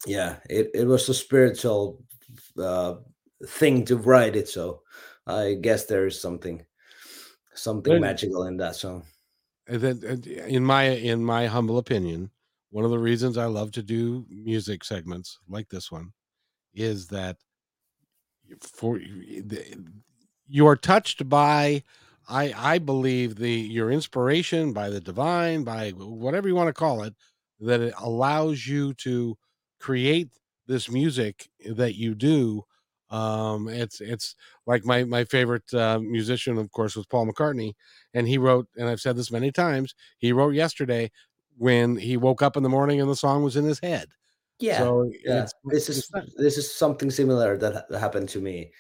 yeah, 0.07 0.39
it 0.51 0.71
it 0.75 0.87
was 0.87 1.09
a 1.09 1.15
spiritual 1.15 2.03
uh, 2.59 2.95
thing 3.47 3.85
to 3.85 3.97
write 3.97 4.35
it. 4.35 4.49
So 4.49 4.83
I 5.25 5.55
guess 5.61 5.85
there 5.87 6.07
is 6.07 6.21
something 6.21 6.65
something 7.55 7.99
magical 8.01 8.45
in 8.45 8.57
that 8.59 8.77
song. 8.77 9.05
And 9.67 9.81
then, 9.81 10.23
in 10.25 10.65
my 10.65 10.85
in 10.85 11.25
my 11.25 11.47
humble 11.47 11.79
opinion, 11.79 12.31
one 12.71 12.85
of 12.85 12.91
the 12.91 12.99
reasons 12.99 13.39
I 13.39 13.47
love 13.47 13.71
to 13.73 13.83
do 13.83 14.27
music 14.29 14.85
segments 14.85 15.39
like 15.49 15.69
this 15.69 15.91
one 15.91 16.13
is 16.75 17.09
that 17.09 17.39
for 18.61 18.99
you 20.47 20.67
are 20.67 20.77
touched 20.77 21.29
by 21.29 21.83
I 22.29 22.53
I 22.57 22.79
believe 22.79 23.37
the 23.37 23.51
your 23.53 23.91
inspiration 23.91 24.73
by 24.73 24.91
the 24.91 25.01
divine 25.01 25.65
by 25.65 25.91
whatever 25.91 26.49
you 26.49 26.55
want 26.55 26.69
to 26.69 26.73
call 26.73 27.03
it 27.03 27.15
that 27.61 27.81
it 27.81 27.95
allows 27.99 28.67
you 28.67 28.95
to 28.95 29.37
create 29.79 30.31
this 30.67 30.91
music 30.91 31.49
that 31.65 31.95
you 31.95 32.15
do 32.15 32.65
um 33.13 33.69
it's 33.69 34.01
it's 34.01 34.35
like 34.67 34.85
my 34.85 35.05
my 35.05 35.23
favorite 35.25 35.73
uh, 35.75 35.99
musician 36.01 36.57
of 36.59 36.71
course 36.73 36.97
was 36.97 37.07
Paul 37.07 37.27
McCartney 37.27 37.75
and 38.15 38.27
he 38.27 38.39
wrote 38.39 38.67
and 38.77 38.89
I've 38.89 39.01
said 39.01 39.17
this 39.17 39.31
many 39.31 39.53
times 39.53 39.95
he 40.19 40.33
wrote 40.33 40.55
yesterday 40.55 41.11
when 41.59 41.97
he 41.97 42.17
woke 42.17 42.43
up 42.43 42.57
in 42.57 42.63
the 42.63 42.69
morning 42.69 43.01
and 43.01 43.11
the 43.11 43.17
song 43.17 43.43
was 43.43 43.57
in 43.57 43.65
his 43.65 43.79
head. 43.79 44.09
Yeah, 44.59 44.79
so 44.79 45.11
yeah. 45.25 45.43
it's, 45.43 45.55
This 45.65 45.89
is 45.89 46.11
this 46.37 46.57
is 46.57 46.73
something 46.73 47.11
similar 47.11 47.59
that 47.59 47.75
ha- 47.75 47.99
happened 47.99 48.29
to 48.31 48.41
me 48.41 48.73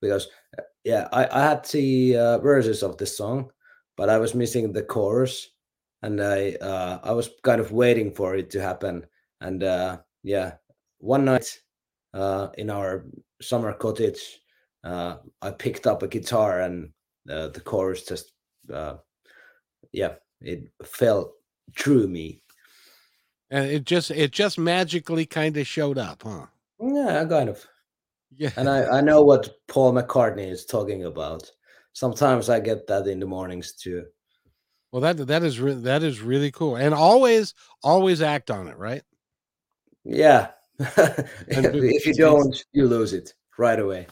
because 0.00 0.28
uh, 0.58 0.62
yeah, 0.84 1.08
I 1.12 1.26
I 1.26 1.42
had 1.42 1.64
the 1.66 2.16
uh, 2.16 2.38
verses 2.38 2.82
of 2.82 2.98
this 2.98 3.16
song, 3.16 3.50
but 3.96 4.10
I 4.10 4.18
was 4.18 4.34
missing 4.34 4.72
the 4.72 4.82
chorus, 4.82 5.48
and 6.02 6.20
I 6.20 6.52
uh, 6.60 7.00
I 7.02 7.12
was 7.12 7.30
kind 7.42 7.60
of 7.60 7.72
waiting 7.72 8.12
for 8.12 8.36
it 8.36 8.50
to 8.50 8.60
happen, 8.60 9.06
and 9.40 9.62
uh, 9.62 9.98
yeah, 10.22 10.54
one 10.98 11.24
night 11.24 11.58
uh, 12.12 12.48
in 12.58 12.68
our 12.68 13.06
summer 13.42 13.72
cottage, 13.72 14.40
uh, 14.84 15.16
I 15.40 15.50
picked 15.50 15.86
up 15.86 16.02
a 16.02 16.08
guitar 16.08 16.60
and 16.62 16.90
uh, 17.30 17.48
the 17.48 17.60
chorus 17.60 18.04
just 18.04 18.32
uh, 18.72 18.96
yeah, 19.92 20.14
it 20.40 20.70
fell 20.84 21.34
through 21.76 22.08
me. 22.08 22.42
and 23.50 23.66
it 23.66 23.84
just 23.84 24.10
it 24.10 24.30
just 24.32 24.58
magically 24.58 25.26
kind 25.26 25.56
of 25.56 25.66
showed 25.66 25.98
up 25.98 26.22
huh 26.22 26.46
Yeah, 26.80 27.24
kind 27.28 27.48
of. 27.48 27.64
yeah 28.36 28.50
And 28.56 28.68
I, 28.68 28.98
I 28.98 29.00
know 29.00 29.22
what 29.22 29.50
Paul 29.68 29.92
McCartney 29.92 30.50
is 30.50 30.64
talking 30.64 31.04
about. 31.04 31.50
Sometimes 31.92 32.48
I 32.48 32.60
get 32.60 32.86
that 32.86 33.06
in 33.06 33.20
the 33.20 33.26
mornings 33.26 33.72
too. 33.74 34.06
Well, 34.90 35.02
that 35.02 35.26
that 35.26 35.42
is 35.42 35.60
re- 35.60 35.72
that 35.74 36.02
is 36.02 36.20
really 36.20 36.50
cool, 36.50 36.76
and 36.76 36.94
always 36.94 37.54
always 37.82 38.20
act 38.20 38.50
on 38.50 38.68
it, 38.68 38.76
right? 38.76 39.02
Yeah. 40.04 40.50
If 41.48 42.06
you 42.06 42.14
don't, 42.14 42.64
you 42.72 42.86
lose 42.86 43.12
it 43.12 43.34
right 43.58 43.78
away. 43.78 44.06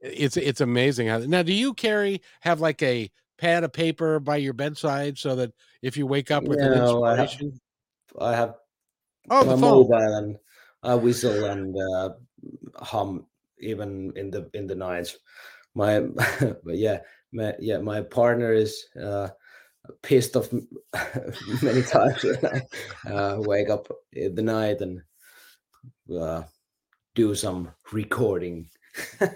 It's 0.00 0.36
it's 0.36 0.60
amazing 0.60 1.08
how. 1.08 1.18
Now, 1.18 1.42
do 1.42 1.52
you 1.52 1.74
carry 1.74 2.22
have 2.40 2.60
like 2.60 2.82
a 2.82 3.10
pad 3.38 3.64
of 3.64 3.72
paper 3.72 4.20
by 4.20 4.36
your 4.36 4.52
bedside 4.52 5.18
so 5.18 5.34
that 5.36 5.52
if 5.82 5.96
you 5.96 6.06
wake 6.06 6.30
up 6.30 6.44
with 6.44 6.60
an 6.60 6.72
No, 6.72 7.04
I 7.04 7.16
have- 7.16 7.20
inspiration, 7.20 7.60
I 8.20 8.36
have 8.36 8.54
oh, 9.30 9.44
my 9.44 9.56
mobile 9.56 9.94
and 9.94 10.36
I 10.82 10.94
whistle 10.94 11.44
and 11.44 11.76
uh, 11.76 12.10
hum 12.76 13.26
even 13.60 14.12
in 14.16 14.30
the 14.30 14.48
in 14.54 14.66
the 14.66 14.74
nights. 14.74 15.16
My 15.74 16.00
but 16.40 16.76
yeah, 16.76 17.00
my, 17.32 17.54
yeah, 17.58 17.78
my 17.78 18.02
partner 18.02 18.52
is 18.52 18.86
uh, 19.00 19.28
pissed 20.02 20.36
off 20.36 20.52
many 21.62 21.82
times 21.82 22.22
when 22.22 22.38
I 22.46 23.10
uh, 23.10 23.40
wake 23.40 23.70
up 23.70 23.88
in 24.12 24.34
the 24.34 24.42
night 24.42 24.80
and 24.80 25.02
uh, 26.14 26.44
do 27.14 27.34
some 27.34 27.70
recording. 27.92 28.68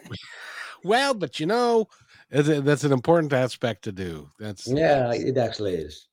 Well, 0.84 1.14
but 1.14 1.38
you 1.38 1.46
know, 1.46 1.88
that's 2.30 2.84
an 2.84 2.92
important 2.92 3.32
aspect 3.32 3.84
to 3.84 3.92
do. 3.92 4.30
That's 4.38 4.66
Yeah, 4.66 5.12
it 5.12 5.36
actually 5.38 5.74
is. 5.74 6.08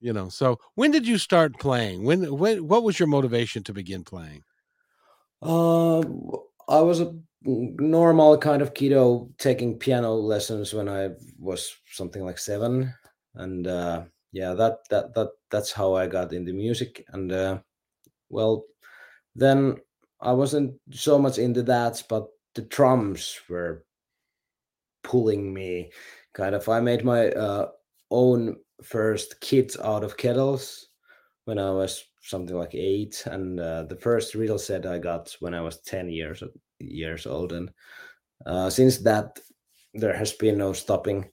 you 0.00 0.12
know. 0.12 0.28
So, 0.28 0.58
when 0.74 0.90
did 0.90 1.06
you 1.06 1.18
start 1.18 1.58
playing? 1.58 2.04
When 2.04 2.38
when 2.38 2.68
what 2.68 2.82
was 2.82 2.98
your 2.98 3.08
motivation 3.08 3.64
to 3.64 3.72
begin 3.72 4.04
playing? 4.04 4.44
Uh, 5.42 6.00
I 6.68 6.80
was 6.80 7.00
a 7.00 7.14
normal 7.42 8.38
kind 8.38 8.62
of 8.62 8.74
kiddo 8.74 9.30
taking 9.38 9.78
piano 9.78 10.14
lessons 10.14 10.72
when 10.72 10.88
I 10.88 11.10
was 11.38 11.76
something 11.92 12.24
like 12.24 12.38
seven, 12.38 12.92
and 13.34 13.66
uh, 13.66 14.04
yeah, 14.32 14.54
that 14.54 14.78
that 14.90 15.14
that 15.14 15.28
that's 15.50 15.72
how 15.72 15.94
I 15.94 16.06
got 16.06 16.32
into 16.32 16.52
music. 16.52 17.04
And 17.08 17.32
uh, 17.32 17.60
well, 18.28 18.64
then 19.36 19.76
I 20.20 20.32
wasn't 20.32 20.74
so 20.90 21.18
much 21.18 21.38
into 21.38 21.62
that, 21.64 22.02
but 22.08 22.28
the 22.54 22.62
drums 22.62 23.38
were 23.48 23.84
pulling 25.04 25.52
me. 25.52 25.92
Kind 26.32 26.54
of, 26.54 26.68
I 26.68 26.80
made 26.80 27.04
my 27.04 27.28
uh, 27.30 27.68
own 28.10 28.56
first 28.82 29.40
kit 29.40 29.76
out 29.82 30.04
of 30.04 30.16
kettles 30.16 30.88
when 31.44 31.58
I 31.58 31.70
was 31.70 32.04
something 32.22 32.56
like 32.56 32.74
eight, 32.74 33.22
and 33.26 33.60
uh, 33.60 33.84
the 33.84 33.96
first 33.96 34.34
real 34.34 34.58
set 34.58 34.86
I 34.86 34.98
got 34.98 35.36
when 35.40 35.54
I 35.54 35.60
was 35.60 35.80
ten 35.82 36.08
years 36.08 36.42
years 36.78 37.26
old, 37.26 37.52
and 37.52 37.70
uh, 38.46 38.70
since 38.70 38.98
that 38.98 39.38
there 39.94 40.16
has 40.16 40.32
been 40.32 40.58
no 40.58 40.72
stopping. 40.72 41.30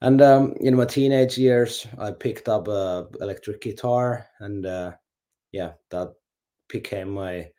And 0.00 0.22
um, 0.22 0.54
in 0.60 0.76
my 0.76 0.84
teenage 0.84 1.36
years, 1.36 1.86
I 1.98 2.12
picked 2.12 2.48
up 2.48 2.68
a 2.68 3.08
electric 3.20 3.60
guitar, 3.60 4.28
and 4.38 4.64
uh, 4.64 4.92
yeah, 5.50 5.72
that 5.90 6.14
became 6.68 7.10
my 7.10 7.50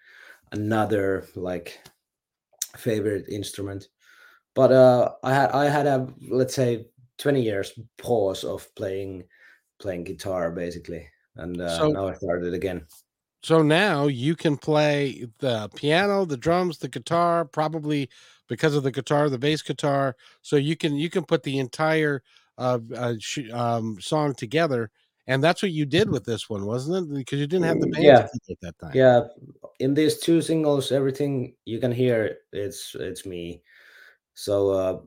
another 0.52 1.28
like 1.36 1.80
favorite 2.78 3.28
instrument. 3.30 3.88
But 4.56 4.72
uh, 4.72 5.12
I 5.24 5.34
had 5.34 5.52
I 5.52 5.65
had 5.65 5.88
a 5.88 6.08
let's 6.30 6.56
say 6.56 6.88
twenty 7.17 7.41
years 7.41 7.78
pause 7.98 8.43
of 8.43 8.67
playing 8.76 9.26
playing 9.80 10.04
guitar 10.04 10.52
basically, 10.52 11.08
and 11.36 11.60
uh, 11.62 11.78
So- 11.78 11.89
now 11.89 12.08
I 12.08 12.13
started 12.15 12.54
again. 12.54 12.86
So 13.41 13.62
now 13.62 14.08
you 14.08 14.36
can 14.36 14.58
play 14.58 15.26
the 15.39 15.69
piano, 15.74 16.26
the 16.26 16.36
drums, 16.36 16.78
the 16.78 16.89
guitar, 16.89 17.45
probably 17.45 18.10
because 18.50 18.76
of 18.76 18.84
the 18.84 18.91
guitar, 18.91 19.30
the 19.30 19.38
bass 19.38 19.62
guitar. 19.62 20.17
So 20.41 20.58
you 20.58 20.76
can 20.76 20.95
you 20.95 21.10
can 21.10 21.24
put 21.24 21.43
the 21.43 21.58
entire 21.60 22.22
uh, 22.58 22.80
uh 22.93 23.13
sh- 23.17 23.50
um, 23.54 23.98
song 24.02 24.36
together, 24.36 24.91
and 25.30 25.44
that's 25.44 25.62
what 25.62 25.72
you 25.72 25.86
did 25.86 26.10
with 26.10 26.26
this 26.26 26.50
one, 26.50 26.65
wasn't 26.65 27.12
it? 27.12 27.15
Because 27.15 27.39
you 27.39 27.46
didn't 27.46 27.65
have 27.65 27.80
the 27.80 27.86
band 27.86 28.04
yeah. 28.04 28.28
at 28.50 28.60
that 28.62 28.80
time. 28.80 28.92
Yeah, 28.96 29.26
in 29.80 29.94
these 29.94 30.18
two 30.18 30.42
singles, 30.42 30.92
everything 30.92 31.54
you 31.65 31.80
can 31.80 31.92
hear 31.92 32.38
it's 32.52 32.96
it's 33.00 33.28
me. 33.28 33.62
So 34.34 34.72
uh, 34.72 35.00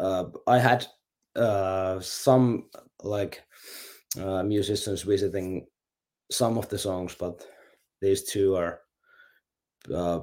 uh, 0.00 0.24
I 0.48 0.58
had 0.58 0.84
uh, 1.36 2.00
some 2.00 2.70
like 3.04 3.44
uh, 4.20 4.42
musicians 4.42 5.02
visiting 5.02 5.68
some 6.32 6.58
of 6.58 6.68
the 6.68 6.78
songs, 6.78 7.14
but 7.14 7.46
these 8.02 8.24
two 8.24 8.56
are 8.56 8.80
uh, 9.94 10.20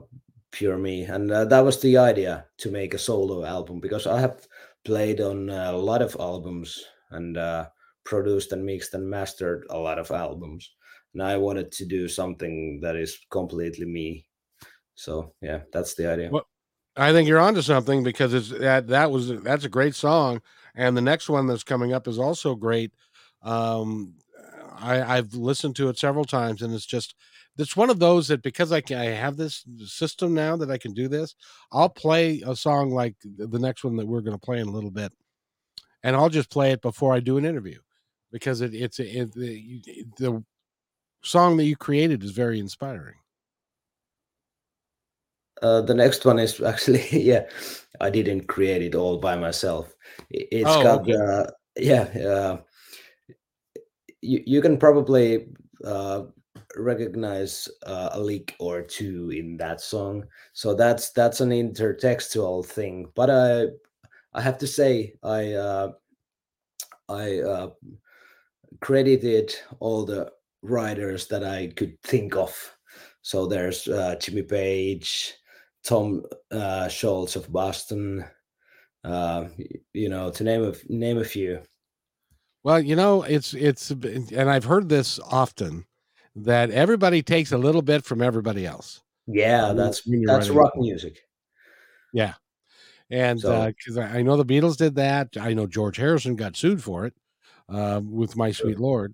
pure 0.51 0.77
me, 0.77 1.03
and 1.03 1.31
uh, 1.31 1.45
that 1.45 1.63
was 1.63 1.79
the 1.79 1.97
idea 1.97 2.45
to 2.57 2.71
make 2.71 2.93
a 2.93 2.99
solo 2.99 3.45
album 3.45 3.79
because 3.79 4.05
I 4.05 4.19
have 4.19 4.45
played 4.83 5.21
on 5.21 5.49
a 5.49 5.77
lot 5.77 6.01
of 6.01 6.17
albums 6.19 6.83
and 7.11 7.37
uh, 7.37 7.67
produced 8.07 8.53
and 8.53 8.65
mixed 8.65 8.93
and 8.93 9.07
mastered 9.07 9.67
a 9.69 9.77
lot 9.77 9.99
of 9.99 10.09
albums, 10.11 10.71
and 11.13 11.21
I 11.21 11.35
wanted 11.35 11.71
to 11.73 11.85
do 11.85 12.07
something 12.07 12.79
that 12.81 12.95
is 12.95 13.19
completely 13.29 13.85
me. 13.85 14.25
So 14.95 15.33
yeah, 15.41 15.61
that's 15.73 15.93
the 15.95 16.09
idea. 16.09 16.29
Well, 16.31 16.47
I 16.95 17.11
think 17.11 17.27
you're 17.27 17.39
onto 17.39 17.61
something 17.61 18.03
because 18.03 18.33
it's 18.33 18.49
that 18.49 18.87
that 18.87 19.11
was 19.11 19.41
that's 19.41 19.65
a 19.65 19.69
great 19.69 19.93
song, 19.93 20.41
and 20.73 20.95
the 20.95 21.01
next 21.01 21.29
one 21.29 21.47
that's 21.47 21.65
coming 21.65 21.93
up 21.93 22.07
is 22.07 22.17
also 22.17 22.55
great. 22.55 22.93
Um, 23.41 24.15
I, 24.79 25.17
I've 25.17 25.33
listened 25.33 25.75
to 25.75 25.89
it 25.89 25.99
several 25.99 26.25
times, 26.25 26.61
and 26.61 26.73
it's 26.73 26.85
just 26.85 27.13
it's 27.57 27.75
one 27.75 27.89
of 27.89 27.99
those 27.99 28.29
that 28.29 28.41
because 28.41 28.71
I 28.71 28.79
can 28.79 28.99
I 28.99 29.05
have 29.05 29.35
this 29.35 29.65
system 29.85 30.33
now 30.33 30.55
that 30.55 30.71
I 30.71 30.77
can 30.77 30.93
do 30.93 31.09
this. 31.09 31.35
I'll 31.73 31.89
play 31.89 32.41
a 32.45 32.55
song 32.55 32.91
like 32.91 33.15
the 33.21 33.59
next 33.59 33.83
one 33.83 33.97
that 33.97 34.07
we're 34.07 34.21
going 34.21 34.37
to 34.37 34.45
play 34.45 34.59
in 34.61 34.67
a 34.69 34.71
little 34.71 34.91
bit, 34.91 35.11
and 36.03 36.15
I'll 36.15 36.29
just 36.29 36.49
play 36.49 36.71
it 36.71 36.81
before 36.81 37.13
I 37.13 37.19
do 37.19 37.37
an 37.37 37.45
interview 37.45 37.79
because 38.31 38.61
it, 38.61 38.73
it's 38.73 38.99
it, 38.99 39.33
the, 39.33 40.05
the 40.17 40.43
song 41.21 41.57
that 41.57 41.65
you 41.65 41.75
created 41.75 42.23
is 42.23 42.31
very 42.31 42.59
inspiring. 42.59 43.15
Uh, 45.61 45.81
the 45.81 45.93
next 45.93 46.23
one 46.25 46.37
is 46.39 46.61
actually 46.61 47.03
yeah, 47.11 47.47
I 47.99 48.09
didn't 48.09 48.47
create 48.47 48.81
it 48.81 48.95
all 48.95 49.17
by 49.17 49.35
myself. 49.35 49.95
It's 50.29 50.69
Oh, 50.69 50.83
got 50.83 51.01
okay. 51.01 51.15
uh, 51.15 51.45
yeah. 51.77 52.03
Uh, 52.27 52.57
you 54.21 54.43
you 54.45 54.61
can 54.61 54.77
probably 54.77 55.47
uh, 55.83 56.23
recognize 56.75 57.67
uh, 57.85 58.09
a 58.13 58.19
leak 58.19 58.55
or 58.59 58.81
two 58.81 59.31
in 59.31 59.57
that 59.57 59.81
song. 59.81 60.25
So 60.53 60.73
that's 60.73 61.11
that's 61.11 61.41
an 61.41 61.49
intertextual 61.49 62.65
thing. 62.65 63.11
But 63.15 63.29
I 63.29 63.65
I 64.33 64.41
have 64.41 64.57
to 64.59 64.67
say 64.67 65.13
I 65.23 65.53
uh, 65.53 65.91
I 67.09 67.39
uh, 67.39 67.69
credited 68.81 69.55
all 69.79 70.05
the 70.05 70.31
writers 70.61 71.27
that 71.27 71.43
I 71.43 71.67
could 71.75 72.01
think 72.03 72.35
of. 72.35 72.53
So 73.21 73.45
there's 73.45 73.87
uh, 73.87 74.15
Jimmy 74.21 74.43
Page, 74.43 75.33
Tom 75.83 76.23
uh, 76.51 76.85
Scholz 76.87 77.35
of 77.35 77.51
Boston, 77.51 78.25
uh, 79.03 79.45
you 79.93 80.09
know, 80.09 80.31
to 80.31 80.43
name 80.43 80.63
a 80.63 80.73
name 80.93 81.17
a 81.17 81.23
few. 81.25 81.61
Well, 82.63 82.79
you 82.81 82.95
know, 82.95 83.23
it's 83.23 83.53
it's 83.53 83.91
and 83.91 84.49
I've 84.49 84.65
heard 84.65 84.89
this 84.89 85.19
often 85.19 85.85
that 86.35 86.69
everybody 86.71 87.21
takes 87.21 87.51
a 87.51 87.57
little 87.57 87.81
bit 87.81 88.03
from 88.05 88.21
everybody 88.21 88.65
else. 88.65 89.01
Yeah, 89.27 89.73
that's 89.73 90.01
that's 90.25 90.49
rock 90.49 90.73
song. 90.73 90.83
music. 90.83 91.19
Yeah. 92.13 92.33
And 93.09 93.39
So- 93.39 93.67
because 93.67 93.97
I 93.97 94.19
I 94.19 94.21
know 94.21 94.37
the 94.37 94.45
Beatles 94.45 94.77
did 94.77 94.95
that, 94.95 95.29
I 95.39 95.53
know 95.53 95.67
George 95.67 95.97
Harrison 95.97 96.35
got 96.35 96.55
sued 96.55 96.83
for 96.83 97.05
it 97.05 97.13
um, 97.69 98.11
with 98.11 98.35
"My 98.35 98.51
Sweet 98.51 98.79
Lord," 98.79 99.13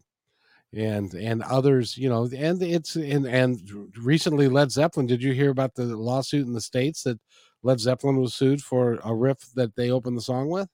and 0.74 1.14
and 1.14 1.42
others, 1.44 1.98
you 1.98 2.10
know, 2.10 2.28
and 2.36 2.62
it's 2.62 2.96
and 2.96 3.26
and 3.28 3.60
recently 3.98 4.48
Led 4.48 4.72
Zeppelin. 4.72 5.08
Did 5.08 5.22
you 5.24 5.34
hear 5.34 5.50
about 5.52 5.76
the 5.76 5.86
lawsuit 5.86 6.46
in 6.48 6.54
the 6.54 6.62
states 6.62 7.04
that 7.04 7.20
Led 7.64 7.80
Zeppelin 7.80 8.18
was 8.18 8.34
sued 8.34 8.62
for 8.62 9.00
a 9.04 9.14
riff 9.14 9.40
that 9.56 9.76
they 9.76 9.90
opened 9.92 10.18
the 10.18 10.22
song 10.22 10.50
with? 10.50 10.68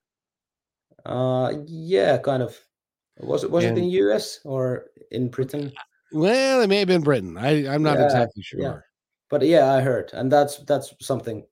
Uh, 1.05 1.53
yeah, 1.65 2.17
kind 2.17 2.43
of. 2.43 2.57
Was 3.19 3.43
it 3.43 3.51
was 3.51 3.63
it 3.65 3.69
And- 3.69 3.77
in 3.79 3.83
U.S. 3.85 4.39
or 4.45 4.85
in 5.11 5.29
Britain? 5.29 5.71
Well, 6.11 6.61
it 6.61 6.67
may 6.67 6.79
have 6.79 6.87
been 6.87 7.01
Britain. 7.03 7.37
I 7.37 7.67
I'm 7.71 7.83
not 7.83 7.97
Yeah, 7.99 8.05
exactly 8.05 8.41
sure. 8.41 8.61
yeah. 8.61 8.79
But 9.29 9.43
yeah, 9.45 9.71
I 9.73 9.81
heard, 9.81 10.09
and 10.13 10.31
that's 10.31 10.57
that's 10.65 10.93
something. 11.01 11.45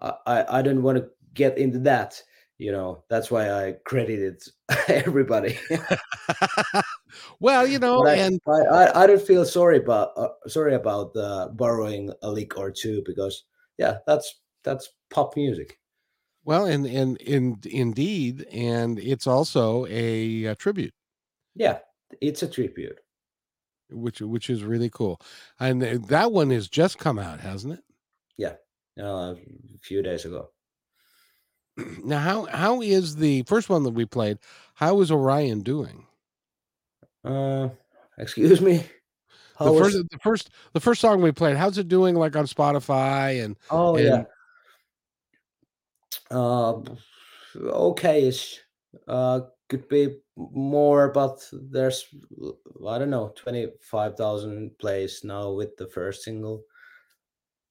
I 0.00 0.12
I, 0.26 0.58
I 0.58 0.62
don't 0.62 0.82
want 0.82 0.98
to 0.98 1.08
get 1.34 1.58
into 1.58 1.78
that. 1.80 2.20
You 2.60 2.72
know, 2.72 3.04
that's 3.08 3.30
why 3.30 3.50
I 3.50 3.76
credited 3.84 4.42
everybody. 4.88 5.58
well, 7.40 7.66
you 7.66 7.78
know, 7.86 8.06
I, 8.06 8.16
and 8.16 8.38
I, 8.46 8.90
I, 9.02 9.06
don't 9.06 9.22
feel 9.22 9.46
sorry 9.46 9.78
about 9.78 10.10
uh, 10.14 10.28
sorry 10.46 10.74
about 10.74 11.16
uh, 11.16 11.48
borrowing 11.48 12.12
a 12.20 12.30
lick 12.30 12.58
or 12.58 12.70
two 12.70 13.02
because 13.06 13.44
yeah, 13.78 13.98
that's 14.06 14.40
that's 14.62 14.90
pop 15.08 15.36
music. 15.36 15.78
well, 16.44 16.66
and 16.66 16.84
and 16.84 17.16
in 17.22 17.58
indeed, 17.64 18.46
and 18.52 18.98
it's 18.98 19.26
also 19.26 19.86
a, 19.88 20.48
uh 20.48 20.54
tribute. 20.56 20.92
Yeah, 21.54 21.78
it's 22.20 22.42
a 22.42 22.48
tribute. 22.48 23.00
which 23.90 24.20
which 24.20 24.50
is 24.50 24.64
really 24.64 24.90
cool. 24.90 25.18
And 25.58 25.80
that 25.82 26.30
one 26.30 26.50
has 26.50 26.68
just 26.68 26.98
come 26.98 27.18
out, 27.18 27.40
hasn't 27.40 27.72
it? 27.72 27.84
Uh, 29.00 29.34
a 29.34 29.78
few 29.80 30.02
days 30.02 30.26
ago. 30.26 30.50
Now, 32.04 32.18
how 32.18 32.44
how 32.46 32.80
is 32.82 33.16
the 33.16 33.42
first 33.44 33.68
one 33.68 33.82
that 33.84 33.90
we 33.90 34.04
played? 34.04 34.38
How 34.74 35.00
is 35.00 35.10
Orion 35.10 35.60
doing? 35.62 36.06
Uh, 37.24 37.68
excuse 38.18 38.60
me. 38.60 38.84
The 39.58 39.72
was- 39.72 39.92
first 39.92 40.10
the 40.10 40.18
first 40.18 40.50
the 40.72 40.80
first 40.80 41.00
song 41.00 41.20
we 41.22 41.32
played. 41.32 41.56
How's 41.56 41.78
it 41.78 41.88
doing? 41.88 42.14
Like 42.14 42.36
on 42.36 42.46
Spotify 42.46 43.44
and 43.44 43.56
oh 43.70 43.96
yeah. 43.98 44.14
and- 44.14 44.26
Uh, 46.30 46.80
okay-ish. 47.56 48.60
Uh, 49.06 49.40
could 49.68 49.88
be 49.88 50.16
more, 50.36 51.08
but 51.10 51.46
there's 51.52 52.06
I 52.88 52.98
don't 52.98 53.10
know 53.10 53.32
twenty 53.36 53.68
five 53.80 54.16
thousand 54.16 54.76
plays 54.78 55.22
now 55.24 55.52
with 55.52 55.76
the 55.76 55.86
first 55.88 56.24
single, 56.24 56.64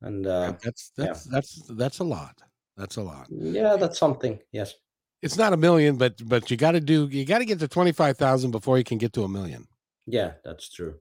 and 0.02 0.26
uh, 0.28 0.54
that's 0.64 0.92
yeah. 0.98 1.06
that's 1.06 1.24
that's 1.26 1.62
that's 1.70 2.00
a 2.00 2.04
lot. 2.04 2.42
That's 2.80 2.96
a 2.98 3.04
lot. 3.04 3.28
yeah, 3.30 3.76
that's 3.76 4.00
something. 4.00 4.40
Yes. 4.52 4.74
It's 5.22 5.38
not 5.38 5.54
a 5.54 5.58
million, 5.58 5.98
but 5.98 6.14
but 6.28 6.50
you 6.50 6.58
got 6.58 6.72
to 6.72 6.80
do 6.80 7.08
you 7.12 7.26
got 7.26 7.40
to 7.40 7.46
get 7.46 7.60
to 7.60 7.68
twenty 7.68 7.92
five 7.92 8.18
thousand 8.18 8.52
before 8.52 8.78
you 8.80 8.86
can 8.86 8.98
get 8.98 9.14
to 9.14 9.24
a 9.24 9.30
million. 9.30 9.68
Yeah, 10.08 10.32
that's 10.46 10.70
true. 10.78 10.96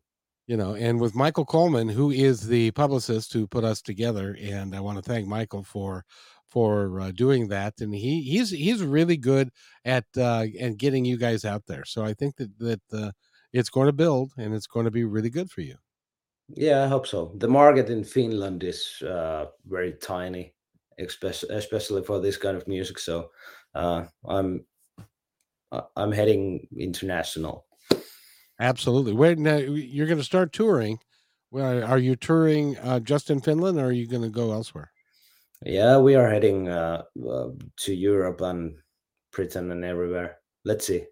you 0.48 0.56
know 0.56 0.72
and 0.86 0.98
with 1.00 1.14
michael 1.14 1.44
coleman 1.44 1.88
who 1.88 2.10
is 2.10 2.38
the 2.48 2.70
publicist 2.72 3.32
who 3.34 3.46
put 3.46 3.64
us 3.64 3.80
together 3.82 4.26
and 4.54 4.74
i 4.74 4.80
want 4.86 4.96
to 4.98 5.02
thank 5.10 5.24
michael 5.28 5.62
for 5.74 6.04
for 6.54 7.00
uh, 7.00 7.10
doing 7.24 7.48
that 7.48 7.74
and 7.82 7.92
he 7.94 8.22
he's 8.32 8.50
he's 8.50 8.82
really 8.96 9.18
good 9.32 9.46
at 9.84 10.06
uh 10.16 10.44
and 10.62 10.78
getting 10.84 11.04
you 11.04 11.18
guys 11.26 11.44
out 11.44 11.64
there 11.66 11.84
so 11.84 11.98
i 12.10 12.14
think 12.14 12.32
that 12.36 12.50
that 12.58 12.80
uh, 12.92 13.10
it's 13.52 13.70
going 13.76 13.88
to 13.88 13.92
build 14.04 14.28
and 14.38 14.54
it's 14.56 14.66
going 14.74 14.86
to 14.86 14.90
be 15.00 15.04
really 15.04 15.30
good 15.38 15.50
for 15.50 15.60
you 15.70 15.76
Yeah, 16.56 16.84
I 16.84 16.88
hope 16.88 17.06
so. 17.06 17.32
The 17.38 17.48
market 17.48 17.90
in 17.90 18.04
Finland 18.04 18.64
is 18.64 19.02
uh, 19.02 19.46
very 19.66 19.92
tiny, 20.00 20.54
especially 20.98 21.54
especially 21.54 22.02
for 22.04 22.20
this 22.20 22.36
kind 22.36 22.56
of 22.56 22.66
music. 22.68 22.98
So 22.98 23.30
uh, 23.74 24.06
I'm 24.26 24.66
I- 25.72 25.86
I'm 25.96 26.12
heading 26.12 26.66
international. 26.76 27.66
absolutely 28.60 29.12
where 29.12 29.34
now 29.36 29.56
you're 29.56 30.06
going 30.06 30.18
to 30.18 30.24
start 30.24 30.52
touring 30.52 30.98
are 31.54 31.98
you 31.98 32.14
touring 32.16 32.76
uh 32.78 33.00
just 33.00 33.30
in 33.30 33.40
finland 33.40 33.78
or 33.78 33.86
are 33.86 33.92
you 33.92 34.06
going 34.06 34.22
to 34.22 34.28
go 34.28 34.52
elsewhere 34.52 34.90
Yeah, 35.64 35.98
we 35.98 36.14
are 36.14 36.28
heading 36.30 36.68
uh, 36.68 37.02
uh, 37.28 37.50
to 37.82 37.92
Europe 37.94 38.40
and 38.42 38.78
Britain 39.32 39.72
and 39.72 39.84
everywhere. 39.84 40.38
Let's 40.64 40.86
see, 40.86 41.06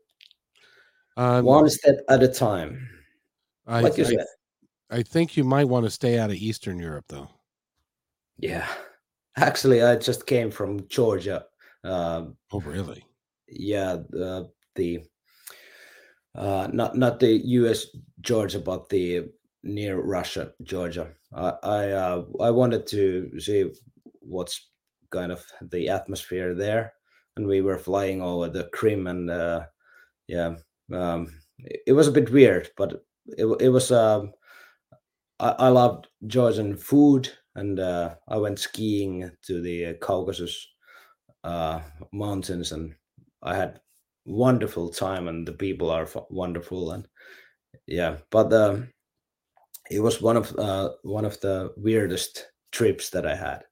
um, 1.16 1.44
one 1.44 1.68
step 1.68 1.96
at 2.08 2.22
a 2.22 2.28
time. 2.28 2.88
I, 3.66 3.82
Like 3.82 3.98
you 3.98 4.04
I, 4.04 4.08
said. 4.08 4.26
I 4.90 5.02
think 5.02 5.36
you 5.36 5.44
might 5.44 5.64
want 5.68 5.86
to 5.86 5.90
stay 5.90 6.18
out 6.18 6.30
of 6.30 6.36
eastern 6.36 6.78
europe 6.78 7.06
though 7.08 7.30
Yeah, 8.38 8.66
actually, 9.36 9.82
I 9.82 9.96
just 9.96 10.26
came 10.26 10.50
from 10.50 10.86
Georgia. 10.88 11.44
Uh, 11.84 12.26
oh 12.52 12.60
really 12.60 13.04
yeah, 13.48 13.98
uh, 14.18 14.44
the 14.74 15.00
uh, 16.34 16.68
not 16.72 16.96
not 16.96 17.20
the 17.20 17.32
U.S. 17.60 17.86
Georgia, 18.20 18.58
but 18.58 18.88
the 18.88 19.28
near 19.62 20.00
Russia 20.00 20.52
Georgia. 20.62 21.12
I 21.34 21.52
I, 21.62 21.90
uh, 21.90 22.24
I 22.40 22.50
wanted 22.50 22.86
to 22.88 23.38
see 23.40 23.70
what's 24.20 24.68
kind 25.10 25.32
of 25.32 25.44
the 25.62 25.88
atmosphere 25.88 26.54
there, 26.54 26.92
and 27.36 27.46
we 27.46 27.60
were 27.60 27.78
flying 27.78 28.20
over 28.20 28.48
the 28.48 28.64
Crim, 28.72 29.06
and 29.06 29.30
uh, 29.30 29.66
yeah, 30.28 30.56
um, 30.92 31.28
it, 31.58 31.80
it 31.88 31.92
was 31.92 32.08
a 32.08 32.12
bit 32.12 32.30
weird, 32.30 32.70
but 32.76 33.04
it 33.26 33.46
it 33.60 33.68
was. 33.68 33.90
Um, 33.92 34.32
I, 35.38 35.50
I 35.50 35.68
loved 35.68 36.08
Georgian 36.26 36.76
food, 36.76 37.30
and 37.56 37.80
uh, 37.80 38.14
I 38.28 38.36
went 38.36 38.58
skiing 38.58 39.30
to 39.46 39.60
the 39.60 39.86
uh, 39.86 39.94
Caucasus 39.94 40.68
uh, 41.42 41.80
mountains, 42.12 42.72
and 42.72 42.94
I 43.42 43.56
had 43.56 43.80
wonderful 44.24 44.90
time, 44.90 45.28
and 45.28 45.46
the 45.46 45.52
people 45.52 45.90
are 45.90 46.06
fu- 46.06 46.26
wonderful, 46.30 46.92
and 46.92 47.08
yeah, 47.86 48.18
but 48.30 48.52
um, 48.52 48.88
it 49.90 50.00
was 50.00 50.20
one 50.22 50.36
of 50.36 50.54
uh, 50.58 50.90
one 51.02 51.24
of 51.24 51.40
the 51.40 51.72
weirdest 51.76 52.46
trips 52.72 53.10
that 53.10 53.26
I 53.26 53.34
had. 53.34 53.64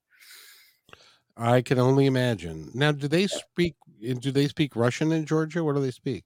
I 1.37 1.63
can 1.63 1.79
only 1.79 2.07
imagine. 2.07 2.71
Now, 2.75 2.93
do 2.93 3.09
they 3.09 3.27
speak? 3.27 3.75
Do 4.01 4.31
they 4.31 4.49
speak 4.49 4.77
Russian 4.77 5.13
in 5.13 5.27
Georgia? 5.27 5.63
What 5.63 5.75
do 5.75 5.83
they 5.83 5.91
speak? 5.91 6.25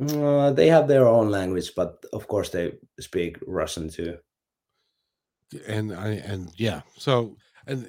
Uh, 0.00 0.50
they 0.52 0.68
have 0.68 0.88
their 0.88 1.06
own 1.06 1.30
language, 1.30 1.72
but 1.74 2.04
of 2.12 2.26
course 2.28 2.50
they 2.50 2.72
speak 3.00 3.38
Russian 3.46 3.88
too. 3.88 4.18
And 5.66 5.94
I 5.94 6.08
and 6.14 6.52
yeah, 6.58 6.82
so 6.96 7.36
and 7.66 7.88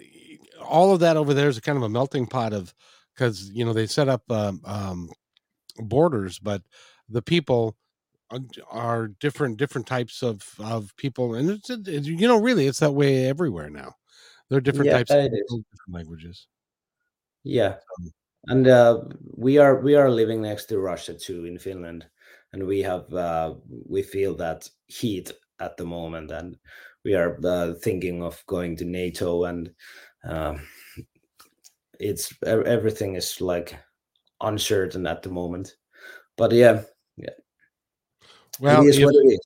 all 0.62 0.94
of 0.94 1.00
that 1.00 1.18
over 1.18 1.34
there 1.34 1.48
is 1.50 1.60
kind 1.60 1.78
of 1.78 1.84
a 1.84 1.90
melting 1.90 2.28
pot 2.28 2.54
of 2.54 2.74
because 3.14 3.50
you 3.52 3.66
know 3.66 3.74
they 3.74 3.88
set 3.88 4.08
up 4.10 4.30
um, 4.32 4.62
um, 4.66 5.10
borders, 5.78 6.40
but 6.40 6.64
the 7.10 7.22
people 7.22 7.78
are- 8.32 8.40
are 8.70 9.08
different 9.10 9.58
different 9.58 9.88
types 9.88 10.24
of 10.24 10.56
of 10.60 10.96
people, 10.98 11.36
and 11.36 11.50
it's, 11.52 11.70
it's 11.72 12.08
you 12.08 12.28
know 12.28 12.42
really 12.42 12.68
it's 12.68 12.80
that 12.82 12.94
way 12.94 13.26
everywhere 13.28 13.70
now. 13.72 13.96
There 14.50 14.58
are 14.60 14.62
different 14.62 14.90
Yeah, 14.90 14.92
types 14.92 15.16
of 15.16 15.22
people, 15.32 15.60
different 15.72 15.96
languages. 15.96 16.48
Yeah, 17.44 17.80
Um, 18.00 18.12
and 18.48 18.68
uh, 18.68 19.06
we 19.38 19.58
are 19.58 19.82
we 19.82 19.96
are 19.96 20.12
living 20.12 20.42
next 20.42 20.66
to 20.68 20.80
Russia 20.80 21.14
too 21.16 21.46
in 21.46 21.60
Finland, 21.60 22.08
and 22.54 22.68
we 22.68 22.82
have 22.84 23.14
uh, 23.14 23.56
we 23.70 24.04
feel 24.04 24.36
that 24.38 24.70
heat 24.88 25.32
at 25.60 25.78
the 25.78 25.86
moment, 25.86 26.32
and 26.32 26.58
we 27.08 27.16
are 27.16 27.40
uh, 27.46 27.74
thinking 27.82 28.22
of 28.22 28.44
going 28.48 28.76
to 28.76 28.84
NATO, 28.84 29.46
and 29.46 29.72
um, 30.26 30.60
it's 32.02 32.34
everything 32.46 33.16
is 33.16 33.40
like 33.40 33.80
uncertain 34.42 35.08
at 35.08 35.24
the 35.24 35.30
moment. 35.30 35.78
But 36.36 36.52
yeah, 36.52 36.84
Well, 38.60 38.84
it 38.84 38.90
is 38.90 38.98
if- 38.98 39.06
what 39.06 39.16
it 39.16 39.28
is. 39.34 39.40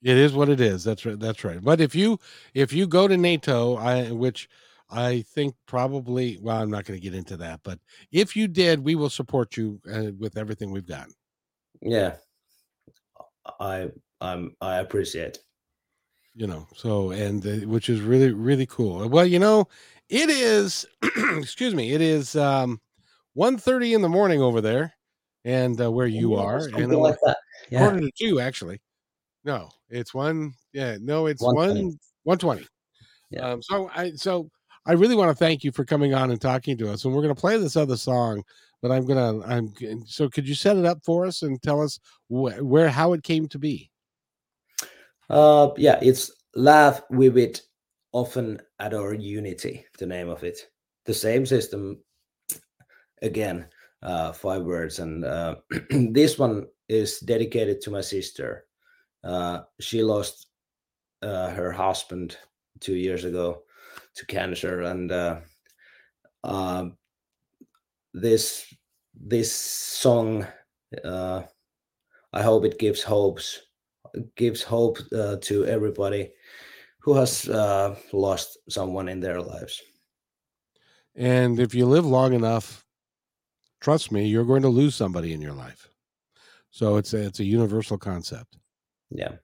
It 0.00 0.16
is 0.16 0.32
what 0.32 0.48
it 0.48 0.60
is. 0.60 0.84
That's 0.84 1.04
right. 1.04 1.18
That's 1.18 1.42
right. 1.42 1.62
But 1.62 1.80
if 1.80 1.94
you 1.94 2.18
if 2.54 2.72
you 2.72 2.86
go 2.86 3.08
to 3.08 3.16
NATO, 3.16 3.76
I 3.76 4.10
which 4.12 4.48
I 4.90 5.22
think 5.34 5.54
probably 5.66 6.38
well, 6.40 6.60
I'm 6.62 6.70
not 6.70 6.84
going 6.84 6.98
to 7.00 7.02
get 7.02 7.18
into 7.18 7.36
that, 7.38 7.60
but 7.64 7.78
if 8.12 8.36
you 8.36 8.46
did, 8.48 8.84
we 8.84 8.94
will 8.94 9.10
support 9.10 9.56
you 9.56 9.80
uh, 9.92 10.12
with 10.18 10.36
everything 10.36 10.70
we've 10.70 10.86
got. 10.86 11.08
Yeah, 11.82 12.14
I 13.60 13.90
I'm 14.20 14.54
I 14.60 14.76
appreciate. 14.78 15.38
You 16.38 16.46
know, 16.46 16.68
so 16.76 17.10
and 17.10 17.44
uh, 17.44 17.66
which 17.66 17.88
is 17.88 18.00
really 18.00 18.30
really 18.30 18.66
cool. 18.66 19.08
Well, 19.08 19.26
you 19.26 19.40
know, 19.40 19.66
it 20.08 20.30
is. 20.30 20.86
excuse 21.36 21.74
me. 21.74 21.94
It 21.94 22.00
is 22.00 22.36
um, 22.36 22.80
1.30 23.36 23.96
in 23.96 24.02
the 24.02 24.08
morning 24.08 24.40
over 24.40 24.60
there, 24.60 24.94
and 25.44 25.80
uh, 25.80 25.90
where 25.90 26.06
you 26.06 26.36
Yeah, 26.36 26.42
are, 26.42 26.58
and 26.58 26.92
like. 26.92 27.16
Yeah, 27.72 27.80
quarter 27.80 27.98
to 27.98 28.10
two 28.16 28.38
actually. 28.38 28.80
No, 29.42 29.68
it's 29.90 30.14
one. 30.14 30.52
Yeah, 30.72 30.96
no, 31.00 31.26
it's 31.26 31.42
1:20. 31.42 31.54
one 31.54 31.98
one 32.22 32.38
twenty. 32.38 32.66
Yeah. 33.30 33.50
Um, 33.50 33.60
so 33.60 33.90
I 33.92 34.12
so 34.12 34.48
I 34.86 34.92
really 34.92 35.16
want 35.16 35.30
to 35.30 35.34
thank 35.34 35.64
you 35.64 35.72
for 35.72 35.84
coming 35.84 36.14
on 36.14 36.30
and 36.30 36.40
talking 36.40 36.78
to 36.78 36.92
us, 36.92 37.04
and 37.04 37.12
we're 37.12 37.22
going 37.22 37.34
to 37.34 37.40
play 37.40 37.58
this 37.58 37.74
other 37.74 37.96
song. 37.96 38.44
But 38.80 38.92
I'm 38.92 39.06
gonna 39.06 39.44
I'm 39.44 39.74
so 40.06 40.28
could 40.28 40.46
you 40.46 40.54
set 40.54 40.76
it 40.76 40.84
up 40.84 41.00
for 41.04 41.26
us 41.26 41.42
and 41.42 41.60
tell 41.60 41.82
us 41.82 41.98
wh- 42.28 42.62
where 42.62 42.90
how 42.90 43.12
it 43.12 43.24
came 43.24 43.48
to 43.48 43.58
be? 43.58 43.90
Uh, 45.30 45.70
yeah, 45.76 45.98
it's 46.02 46.30
laugh 46.54 47.02
with 47.10 47.36
it 47.36 47.62
often 48.12 48.60
at 48.78 48.94
our 48.94 49.14
unity. 49.14 49.84
The 49.98 50.06
name 50.06 50.28
of 50.28 50.42
it, 50.44 50.60
the 51.04 51.14
same 51.14 51.46
system. 51.46 51.98
Again, 53.20 53.66
uh, 54.02 54.32
five 54.32 54.62
words, 54.62 55.00
and 55.00 55.24
uh, 55.24 55.56
this 55.90 56.38
one 56.38 56.66
is 56.88 57.18
dedicated 57.20 57.80
to 57.82 57.90
my 57.90 58.00
sister. 58.00 58.64
Uh, 59.24 59.60
she 59.80 60.02
lost 60.02 60.46
uh, 61.22 61.50
her 61.50 61.72
husband 61.72 62.36
two 62.80 62.94
years 62.94 63.24
ago 63.24 63.62
to 64.14 64.26
cancer, 64.26 64.82
and 64.82 65.10
uh, 65.10 65.40
um, 66.44 66.96
this 68.14 68.72
this 69.20 69.52
song, 69.52 70.46
uh, 71.04 71.42
I 72.32 72.42
hope 72.42 72.64
it 72.64 72.78
gives 72.78 73.02
hopes 73.02 73.60
gives 74.36 74.62
hope 74.62 74.98
uh, 75.12 75.36
to 75.42 75.64
everybody 75.66 76.30
who 77.00 77.14
has 77.14 77.48
uh, 77.48 77.96
lost 78.12 78.58
someone 78.68 79.08
in 79.08 79.20
their 79.20 79.40
lives. 79.40 79.80
And 81.14 81.58
if 81.58 81.74
you 81.74 81.86
live 81.86 82.06
long 82.06 82.32
enough, 82.32 82.84
trust 83.80 84.12
me, 84.12 84.26
you're 84.26 84.44
going 84.44 84.62
to 84.62 84.68
lose 84.68 84.94
somebody 84.94 85.32
in 85.32 85.40
your 85.40 85.52
life. 85.54 85.88
So 86.70 86.96
it's 86.96 87.14
a, 87.14 87.26
it's 87.26 87.40
a 87.40 87.44
universal 87.44 87.98
concept. 87.98 88.56
Yeah. 89.10 89.36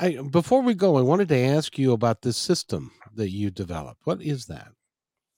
I 0.00 0.18
before 0.30 0.62
we 0.62 0.74
go, 0.74 0.96
I 0.96 1.00
wanted 1.00 1.28
to 1.28 1.38
ask 1.38 1.78
you 1.78 1.92
about 1.92 2.22
this 2.22 2.36
system 2.36 2.92
that 3.14 3.30
you 3.30 3.50
developed. 3.50 4.00
What 4.04 4.22
is 4.22 4.46
that? 4.46 4.68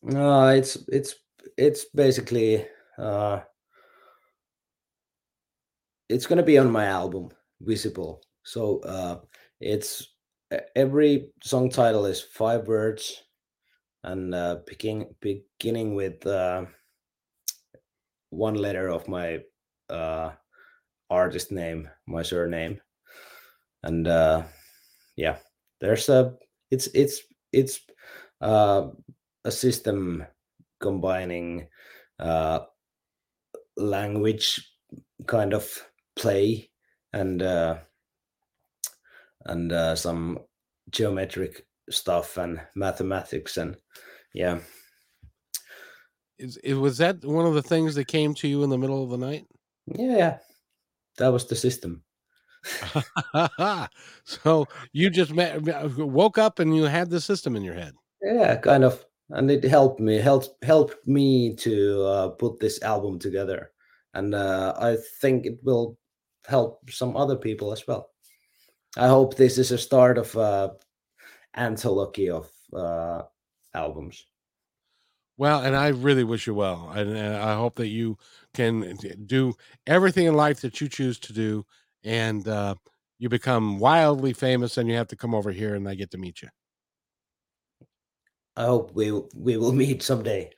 No, 0.02 0.48
it's 0.48 0.76
it's 0.88 1.14
it's 1.56 1.86
basically 1.94 2.66
uh, 2.98 3.40
it's 6.08 6.26
gonna 6.26 6.42
be 6.42 6.58
on 6.58 6.70
my 6.70 6.86
album, 6.86 7.30
Visible. 7.60 8.22
So 8.42 8.80
uh, 8.80 9.20
it's 9.60 10.14
every 10.74 11.28
song 11.42 11.70
title 11.70 12.06
is 12.06 12.20
five 12.20 12.66
words, 12.66 13.22
and 14.02 14.34
uh, 14.34 14.58
beginning 14.66 15.14
beginning 15.20 15.94
with 15.94 16.26
uh, 16.26 16.64
one 18.30 18.54
letter 18.54 18.88
of 18.88 19.08
my 19.08 19.40
uh, 19.90 20.30
artist 21.10 21.52
name, 21.52 21.88
my 22.06 22.22
surname, 22.22 22.80
and 23.82 24.08
uh, 24.08 24.42
yeah, 25.16 25.36
there's 25.80 26.08
a 26.08 26.34
it's 26.70 26.88
it's 26.94 27.22
it's 27.52 27.80
uh, 28.40 28.88
a 29.44 29.50
system 29.50 30.24
combining 30.80 31.68
uh, 32.18 32.60
language 33.76 34.74
kind 35.26 35.52
of 35.52 35.68
play 36.16 36.69
and 37.12 37.42
uh, 37.42 37.78
and 39.46 39.72
uh, 39.72 39.96
some 39.96 40.38
geometric 40.90 41.66
stuff 41.90 42.36
and 42.36 42.60
mathematics 42.74 43.56
and 43.56 43.76
yeah. 44.34 44.58
Is 46.38 46.56
it 46.64 46.74
was 46.74 46.98
that 46.98 47.24
one 47.24 47.46
of 47.46 47.54
the 47.54 47.62
things 47.62 47.94
that 47.96 48.06
came 48.06 48.34
to 48.34 48.48
you 48.48 48.62
in 48.62 48.70
the 48.70 48.78
middle 48.78 49.02
of 49.02 49.10
the 49.10 49.18
night? 49.18 49.46
yeah 49.86 50.38
that 51.18 51.28
was 51.28 51.46
the 51.46 51.56
system. 51.56 52.02
So 54.24 54.66
you 54.92 55.10
just 55.10 55.32
met, 55.32 55.62
woke 55.96 56.38
up 56.38 56.58
and 56.58 56.76
you 56.76 56.84
had 56.84 57.10
the 57.10 57.20
system 57.20 57.56
in 57.56 57.62
your 57.62 57.74
head. 57.74 57.94
yeah 58.22 58.56
kind 58.56 58.84
of. 58.84 59.04
And 59.30 59.50
it 59.50 59.62
helped 59.64 60.00
me 60.00 60.16
helped 60.16 60.50
helped 60.64 61.06
me 61.06 61.54
to 61.56 62.02
uh, 62.04 62.28
put 62.30 62.58
this 62.58 62.82
album 62.82 63.18
together. 63.18 63.70
And 64.14 64.34
uh, 64.34 64.74
i 64.76 64.96
think 65.20 65.46
it 65.46 65.58
will 65.62 65.96
help 66.46 66.90
some 66.90 67.16
other 67.16 67.36
people 67.36 67.72
as 67.72 67.86
well. 67.86 68.10
I 68.96 69.08
hope 69.08 69.36
this 69.36 69.58
is 69.58 69.70
a 69.70 69.78
start 69.78 70.18
of 70.18 70.36
uh 70.36 70.70
anthology 71.56 72.30
of 72.30 72.50
uh 72.72 73.22
albums. 73.74 74.24
Well, 75.40 75.62
and 75.62 75.74
I 75.74 75.88
really 75.88 76.24
wish 76.24 76.46
you 76.46 76.52
well, 76.52 76.90
and, 76.94 77.16
and 77.16 77.36
I 77.36 77.54
hope 77.54 77.76
that 77.76 77.88
you 77.88 78.18
can 78.52 78.98
do 79.24 79.54
everything 79.86 80.26
in 80.26 80.34
life 80.34 80.60
that 80.60 80.82
you 80.82 80.88
choose 80.88 81.18
to 81.20 81.32
do, 81.32 81.64
and 82.04 82.46
uh, 82.46 82.74
you 83.18 83.30
become 83.30 83.78
wildly 83.78 84.34
famous, 84.34 84.76
and 84.76 84.86
you 84.86 84.96
have 84.96 85.08
to 85.08 85.16
come 85.16 85.34
over 85.34 85.50
here, 85.50 85.76
and 85.76 85.88
I 85.88 85.94
get 85.94 86.10
to 86.10 86.18
meet 86.18 86.42
you. 86.42 86.48
i 88.54 88.64
hope 88.66 88.94
we 88.94 89.12
we 89.34 89.56
will 89.56 89.72
meet 89.84 90.02
someday. 90.02 90.50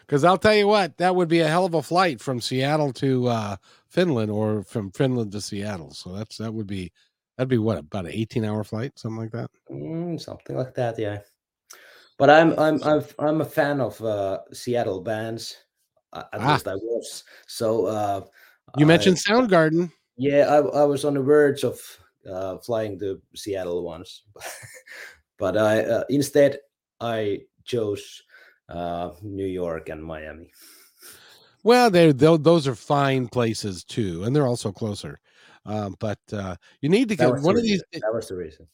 Because 0.00 0.22
I'll 0.22 0.36
tell 0.36 0.54
you 0.54 0.68
what, 0.68 0.98
that 0.98 1.16
would 1.16 1.28
be 1.28 1.40
a 1.40 1.48
hell 1.48 1.64
of 1.64 1.72
a 1.72 1.82
flight 1.82 2.20
from 2.20 2.40
Seattle 2.40 2.92
to 2.92 3.28
uh, 3.28 3.56
Finland, 3.96 4.30
or 4.30 4.62
from 4.62 4.92
Finland 4.92 5.32
to 5.32 5.40
Seattle. 5.40 5.90
So 5.96 6.12
that's 6.12 6.36
that 6.36 6.52
would 6.52 6.68
be 6.68 6.92
that'd 7.36 7.48
be 7.48 7.58
what 7.58 7.78
about 7.80 8.04
an 8.04 8.12
eighteen-hour 8.12 8.62
flight, 8.64 8.92
something 9.00 9.22
like 9.24 9.32
that. 9.32 9.48
Mm, 9.72 10.20
something 10.20 10.56
like 10.56 10.74
that 10.76 10.98
yeah 11.00 11.18
but 12.18 12.30
i'm 12.30 12.56
i'm 12.58 12.80
i'm, 12.84 13.02
i'm 13.18 13.40
a 13.40 13.44
fan 13.44 13.80
of 13.80 14.00
uh 14.00 14.38
seattle 14.52 15.02
bands 15.04 15.56
at 16.14 16.28
Ah. 16.32 16.52
least 16.52 16.68
i 16.68 16.74
was 16.74 17.24
so 17.46 17.86
uh 17.86 18.20
You 18.78 18.86
I- 18.86 18.92
mentioned 18.94 19.16
Soundgarden. 19.18 19.90
Yeah, 20.16 20.48
I, 20.48 20.58
I 20.80 20.84
was 20.88 21.04
on 21.04 21.12
the 21.14 21.20
verge 21.20 21.62
of 21.64 21.76
uh, 22.24 22.56
flying 22.64 22.96
to 23.00 23.20
Seattle 23.36 23.84
once, 23.84 24.24
but 25.42 25.56
I 25.60 25.84
uh, 25.84 26.04
instead 26.08 26.56
I 27.04 27.44
chose 27.68 28.24
uh, 28.72 29.12
New 29.20 29.44
York 29.62 29.90
and 29.92 30.00
Miami. 30.02 30.48
Well, 31.66 31.90
they 31.90 32.12
tho- 32.12 32.36
those 32.36 32.68
are 32.68 32.76
fine 32.76 33.26
places 33.26 33.82
too, 33.82 34.22
and 34.22 34.36
they're 34.36 34.46
also 34.46 34.70
closer. 34.70 35.18
Um, 35.64 35.96
but 35.98 36.20
uh, 36.32 36.54
you 36.80 36.88
need 36.88 37.08
to 37.08 37.16
That 37.16 37.24
go 37.24 37.32
was 37.32 37.42
the 37.42 37.46
one 37.48 37.56
of 37.56 37.64
these. 37.64 37.82
That 37.92 38.14
was 38.14 38.28
the 38.28 38.36
reason. 38.36 38.68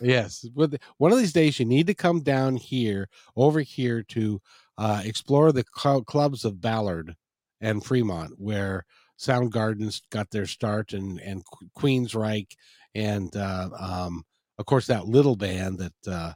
Yes, 0.00 0.46
with 0.54 0.76
one 0.98 1.10
of 1.10 1.18
these 1.18 1.32
days, 1.32 1.58
you 1.58 1.64
need 1.66 1.88
to 1.88 1.94
come 1.94 2.20
down 2.20 2.54
here, 2.54 3.08
over 3.34 3.58
here, 3.62 4.04
to 4.10 4.40
uh, 4.78 5.02
explore 5.04 5.50
the 5.50 5.64
cl- 5.76 6.04
clubs 6.04 6.44
of 6.44 6.60
Ballard 6.60 7.16
and 7.60 7.84
Fremont, 7.84 8.34
where 8.38 8.84
Soundgarden's 9.18 10.02
got 10.10 10.30
their 10.30 10.46
start, 10.46 10.92
and 10.92 11.18
and 11.22 11.42
Qu- 11.46 11.68
Queensryche, 11.76 12.54
and 12.94 13.34
uh, 13.34 13.70
um, 13.76 14.22
of 14.58 14.66
course 14.66 14.86
that 14.86 15.06
little 15.08 15.34
band 15.34 15.78
that 15.80 16.12
uh, 16.12 16.32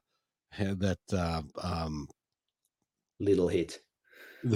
had 0.51 0.81
that 0.81 0.99
uh, 1.13 1.43
um, 1.63 2.09
Little 3.21 3.47
hit. 3.47 3.79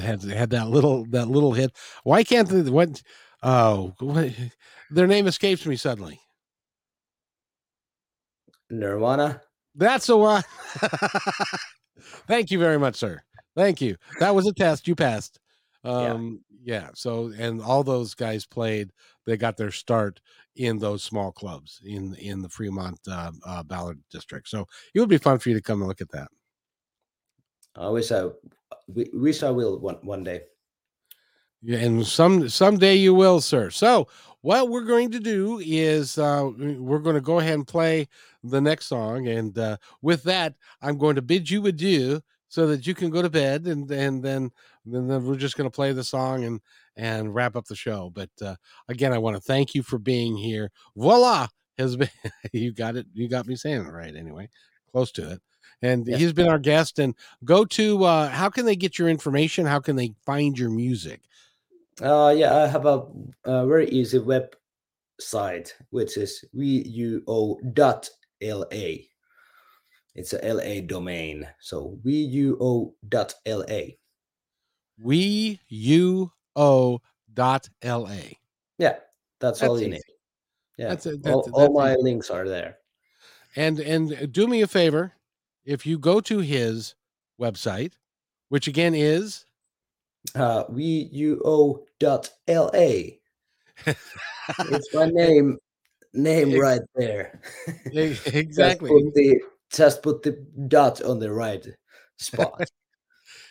Had 0.00 0.22
had 0.22 0.50
that 0.50 0.68
little 0.68 1.04
that 1.06 1.28
little 1.28 1.52
hit. 1.52 1.72
Why 2.02 2.24
can't 2.24 2.48
the 2.48 2.70
what? 2.70 3.02
Oh, 3.42 3.94
what, 3.98 4.32
their 4.90 5.06
name 5.06 5.26
escapes 5.26 5.66
me 5.66 5.76
suddenly. 5.76 6.20
Nirvana. 8.70 9.42
That's 9.74 10.06
the 10.06 10.16
one. 10.16 10.42
Thank 12.26 12.50
you 12.50 12.58
very 12.58 12.78
much, 12.78 12.96
sir. 12.96 13.22
Thank 13.56 13.80
you. 13.80 13.96
That 14.20 14.34
was 14.34 14.46
a 14.46 14.52
test. 14.52 14.88
You 14.88 14.94
passed. 14.94 15.38
Um, 15.84 16.42
yeah. 16.62 16.88
So, 16.94 17.32
and 17.38 17.60
all 17.60 17.84
those 17.84 18.14
guys 18.14 18.46
played. 18.46 18.90
They 19.26 19.36
got 19.36 19.56
their 19.56 19.70
start 19.70 20.20
in 20.56 20.78
those 20.78 21.02
small 21.02 21.32
clubs 21.32 21.80
in 21.84 22.14
in 22.16 22.42
the 22.42 22.48
Fremont 22.48 22.98
uh, 23.08 23.32
uh, 23.46 23.62
Ballard 23.62 24.00
district. 24.10 24.48
So 24.48 24.66
it 24.94 25.00
would 25.00 25.08
be 25.08 25.18
fun 25.18 25.38
for 25.38 25.48
you 25.48 25.54
to 25.54 25.62
come 25.62 25.80
and 25.80 25.88
look 25.88 26.00
at 26.00 26.10
that. 26.10 26.28
I 27.76 27.88
wish 27.88 28.12
I 28.12 28.28
wish 28.88 29.42
I 29.42 29.50
will 29.50 29.78
one 29.78 29.96
one 30.02 30.24
day. 30.24 30.42
Yeah, 31.62 31.78
and 31.78 32.06
some 32.06 32.48
someday 32.48 32.94
you 32.94 33.14
will, 33.14 33.40
sir. 33.40 33.70
So 33.70 34.08
what 34.42 34.68
we're 34.68 34.84
going 34.84 35.10
to 35.12 35.20
do 35.20 35.60
is 35.64 36.18
uh, 36.18 36.50
we're 36.58 36.98
going 36.98 37.14
to 37.14 37.22
go 37.22 37.38
ahead 37.38 37.54
and 37.54 37.66
play 37.66 38.08
the 38.42 38.60
next 38.60 38.86
song, 38.86 39.28
and 39.28 39.56
uh, 39.58 39.78
with 40.02 40.22
that, 40.24 40.54
I'm 40.82 40.98
going 40.98 41.16
to 41.16 41.22
bid 41.22 41.48
you 41.48 41.66
adieu 41.66 42.20
so 42.48 42.66
that 42.66 42.86
you 42.86 42.94
can 42.94 43.08
go 43.10 43.22
to 43.22 43.30
bed, 43.30 43.66
and 43.66 43.90
and 43.90 44.22
then 44.22 44.50
then, 44.84 45.08
then 45.08 45.24
we're 45.24 45.36
just 45.36 45.56
going 45.56 45.68
to 45.68 45.74
play 45.74 45.92
the 45.92 46.04
song 46.04 46.44
and 46.44 46.60
and 46.96 47.34
wrap 47.34 47.56
up 47.56 47.64
the 47.64 47.74
show. 47.74 48.10
But 48.12 48.30
uh, 48.42 48.56
again, 48.88 49.12
I 49.12 49.18
want 49.18 49.36
to 49.36 49.42
thank 49.42 49.74
you 49.74 49.82
for 49.82 49.98
being 49.98 50.36
here. 50.36 50.70
Voila 50.94 51.48
has 51.78 51.96
been 51.96 52.10
you 52.52 52.72
got 52.72 52.96
it. 52.96 53.06
You 53.14 53.28
got 53.28 53.46
me 53.46 53.56
saying 53.56 53.86
it 53.86 53.90
right 53.90 54.14
anyway, 54.14 54.50
close 54.92 55.10
to 55.12 55.32
it. 55.32 55.40
And 55.84 56.06
Yes. 56.06 56.18
he's 56.20 56.32
been 56.32 56.48
our 56.48 56.58
guest. 56.58 56.98
And 56.98 57.14
go 57.44 57.64
to 57.66 58.04
uh, 58.04 58.28
how 58.30 58.48
can 58.48 58.64
they 58.64 58.76
get 58.76 58.98
your 58.98 59.08
information? 59.08 59.66
How 59.66 59.80
can 59.80 59.96
they 59.96 60.14
find 60.24 60.58
your 60.58 60.70
music? 60.70 61.20
Uh, 62.00 62.34
yeah, 62.36 62.56
I 62.56 62.66
have 62.66 62.86
a, 62.86 63.04
a 63.44 63.66
very 63.66 63.88
easy 63.90 64.18
website, 64.18 65.72
which 65.90 66.16
is 66.16 66.44
vuo.la. 66.56 67.54
It's 70.16 70.32
a 70.32 70.38
LA 70.54 70.80
domain. 70.86 71.46
So 71.60 71.98
vuo.la. 72.04 73.80
We 75.02 75.60
U 75.68 76.32
O 76.56 77.00
dot 77.34 77.68
L 77.82 78.08
A. 78.08 78.38
Yeah, 78.78 78.94
that's, 79.40 79.62
all 79.62 79.76
you 79.78 79.86
easy. 79.88 79.90
need. 79.90 80.02
Yeah, 80.78 80.88
That's 80.88 81.06
all, 81.06 81.12
That's- 81.18 81.48
all 81.52 81.60
that's 81.60 81.74
my 81.74 81.92
easy. 81.92 82.02
links 82.02 82.30
are 82.30 82.48
there. 82.48 82.78
And 83.56 83.78
and 83.78 84.32
do 84.32 84.48
me 84.48 84.62
a 84.62 84.66
favor, 84.66 85.12
if 85.64 85.86
you 85.86 85.98
go 85.98 86.20
to 86.20 86.38
his 86.38 86.94
website, 87.40 87.92
which 88.48 88.68
again 88.68 88.94
is 88.94 89.46
Uh, 90.34 90.64
vuo.la. 90.70 91.84
It's 94.58 94.94
my 94.94 95.06
name, 95.06 95.58
name 96.12 96.58
right 96.58 96.80
there. 96.94 97.40
E- 97.92 98.16
Just 98.24 98.34
exactly. 98.34 98.88
put 98.88 99.14
the 99.14 99.40
just 99.70 100.02
put 100.02 100.22
the 100.22 100.32
dot 100.68 101.02
on 101.02 101.18
the 101.18 101.32
right 101.32 101.66
spot. 102.18 102.70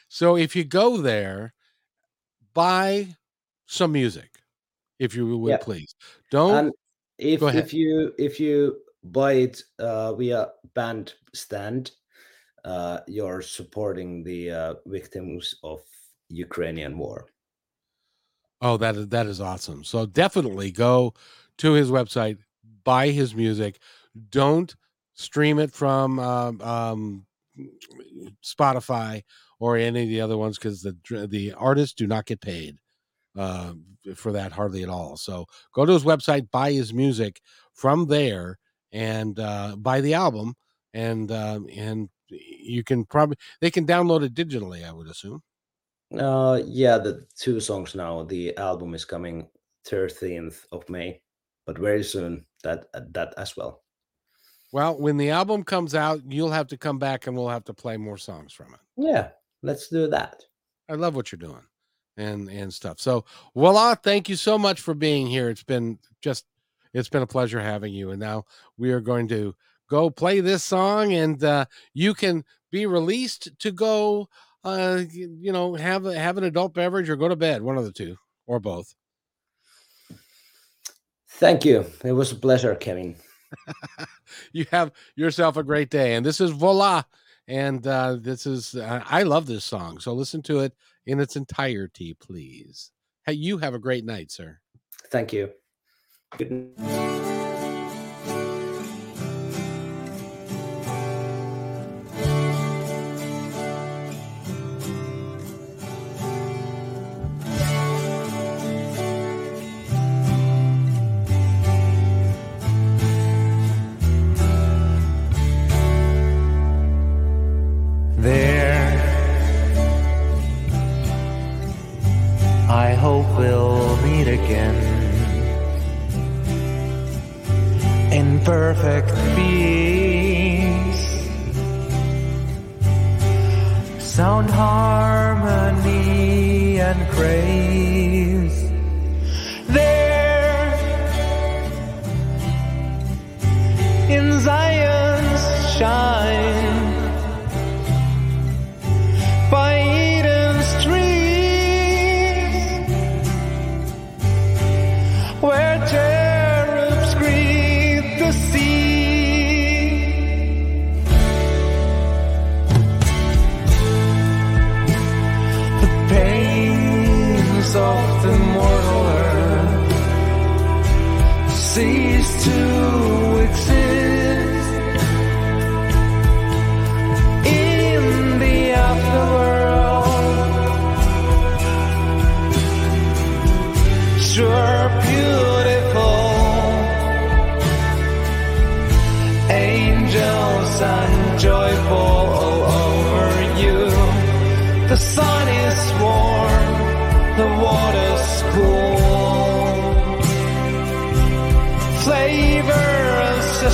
So 0.08 0.38
if 0.38 0.56
you 0.56 0.64
go 0.64 0.98
there, 0.98 1.54
buy 2.54 3.18
some 3.66 3.92
music, 3.94 4.30
if 5.00 5.16
you 5.16 5.38
would 5.38 5.52
Yeah. 5.52 5.58
please. 5.58 5.96
Don't 6.30 6.66
and 6.66 6.72
if 7.18 7.42
if 7.42 7.74
you 7.74 8.14
if 8.20 8.40
you 8.40 8.78
buy 9.04 9.34
it 9.34 9.64
uh, 9.80 10.14
via 10.14 10.50
band 10.76 11.16
stand, 11.34 11.92
uh, 12.66 13.00
you're 13.08 13.42
supporting 13.42 14.24
the 14.24 14.52
uh, 14.52 14.74
victims 14.86 15.56
of 15.64 15.82
Ukrainian 16.30 16.98
war. 16.98 17.26
Oh, 18.62 18.78
that 18.78 18.96
is 18.96 19.08
that 19.10 19.26
is 19.26 19.42
awesome. 19.42 19.84
So 19.84 20.06
definitely 20.06 20.72
go 20.72 21.14
to 21.58 21.74
his 21.74 21.92
website, 21.92 22.38
buy 22.84 23.10
his 23.10 23.36
music. 23.36 23.80
Don't 24.30 24.74
stream 25.16 25.60
it 25.60 25.72
from 25.72 26.20
um, 26.20 26.62
um, 26.62 27.26
Spotify 28.44 29.24
or 29.60 29.78
any 29.78 30.04
of 30.04 30.10
the 30.10 30.22
other 30.22 30.38
ones 30.38 30.58
because 30.58 30.82
the 30.82 30.96
the 31.28 31.54
artists 31.54 31.94
do 31.94 32.08
not 32.08 32.26
get 32.26 32.42
paid 32.42 32.78
uh, 33.38 33.74
for 34.16 34.32
that 34.32 34.52
hardly 34.52 34.84
at 34.84 34.90
all. 34.90 35.18
So 35.18 35.46
go 35.74 35.86
to 35.86 35.94
his 35.94 36.04
website, 36.04 36.50
buy 36.52 36.72
his 36.72 36.94
music 36.94 37.42
from 37.74 38.08
there, 38.08 38.60
and 38.92 39.40
uh, 39.40 39.76
buy 39.78 40.02
the 40.02 40.14
album, 40.14 40.56
and 40.94 41.32
um, 41.32 41.68
and 41.76 42.10
you 42.64 42.84
can 42.84 43.06
probably 43.06 43.38
they 43.62 43.72
can 43.72 43.86
download 43.86 44.24
it 44.24 44.34
digitally. 44.34 44.88
I 44.88 44.92
would 44.92 45.08
assume. 45.08 45.42
Uh, 46.18 46.62
yeah, 46.66 46.98
the 46.98 47.26
two 47.38 47.60
songs 47.60 47.96
now. 47.96 48.24
The 48.24 48.56
album 48.58 48.94
is 48.94 49.06
coming 49.06 49.48
13th 49.88 50.66
of 50.72 50.88
May, 50.90 51.22
but 51.66 51.78
very 51.78 52.04
soon 52.04 52.46
that 52.64 52.86
that 53.14 53.34
as 53.38 53.58
well. 53.58 53.84
Well, 54.72 54.98
when 55.00 55.18
the 55.18 55.30
album 55.30 55.64
comes 55.64 55.94
out, 55.94 56.22
you'll 56.28 56.52
have 56.52 56.68
to 56.68 56.78
come 56.78 56.98
back 56.98 57.28
and 57.28 57.36
we'll 57.36 57.50
have 57.50 57.66
to 57.66 57.74
play 57.74 57.96
more 57.96 58.18
songs 58.18 58.54
from 58.54 58.74
it. 58.74 58.80
Yeah, 58.98 59.30
let's 59.62 59.88
do 59.88 60.08
that. 60.08 60.44
I 60.90 60.94
love 60.94 61.16
what 61.16 61.32
you're 61.32 61.40
doing 61.40 61.64
and 62.18 62.50
and 62.50 62.74
stuff. 62.74 63.00
So, 63.00 63.26
Vuola, 63.56 63.98
thank 64.02 64.30
you 64.30 64.36
so 64.36 64.58
much 64.58 64.82
for 64.82 64.94
being 64.94 65.28
here. 65.28 65.50
It's 65.50 65.64
been 65.64 66.00
just 66.22 66.46
it's 66.94 67.10
been 67.10 67.24
a 67.24 67.28
pleasure 67.28 67.60
having 67.60 67.94
you. 67.94 68.12
And 68.12 68.20
now 68.20 68.46
we 68.78 68.92
are 68.92 69.02
going 69.02 69.28
to 69.30 69.56
go 69.94 70.10
play 70.10 70.40
this 70.40 70.64
song 70.64 71.14
and 71.14 71.44
uh 71.44 71.66
you 71.94 72.16
can 72.16 72.44
be 72.72 72.88
released 72.88 73.48
to 73.60 73.72
go 73.72 74.28
uh 74.64 75.04
you 75.12 75.52
know, 75.52 75.76
have 75.76 76.06
have 76.06 76.38
an 76.38 76.46
adult 76.46 76.74
beverage 76.74 77.10
or 77.12 77.16
go 77.16 77.28
to 77.28 77.36
bed, 77.36 77.62
one 77.62 77.78
of 77.78 77.86
the 77.86 77.92
two 77.92 78.16
or 78.48 78.60
both. 78.60 78.96
Thank 81.30 81.64
you. 81.64 81.86
It 82.04 82.14
was 82.14 82.32
a 82.32 82.36
pleasure, 82.36 82.74
Kevin. 82.74 83.16
you 84.52 84.66
have 84.72 84.92
yourself 85.16 85.58
a 85.58 85.64
great 85.64 85.90
day. 85.92 86.16
And 86.16 86.26
this 86.26 86.42
is 86.42 86.52
Vuola. 86.52 87.06
And 87.48 87.86
uh, 87.86 88.18
this 88.20 88.46
is, 88.48 88.76
uh, 88.76 89.04
I 89.06 89.24
love 89.24 89.46
this 89.46 89.66
song. 89.66 90.00
So 90.00 90.14
listen 90.14 90.42
to 90.44 90.60
it 90.60 90.74
in 91.06 91.20
its 91.20 91.36
entirety, 91.36 92.14
please. 92.14 92.92
Hey, 93.26 93.34
you 93.34 93.58
have 93.58 93.74
a 93.74 93.80
great 93.80 94.06
night, 94.06 94.32
sir. 94.32 94.60
Thank 95.12 95.34
you. 95.34 95.52
Good 96.38 96.52
n- 96.52 97.33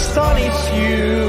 Flavors 0.10 0.42
astonish 0.48 0.74
you. 0.74 1.29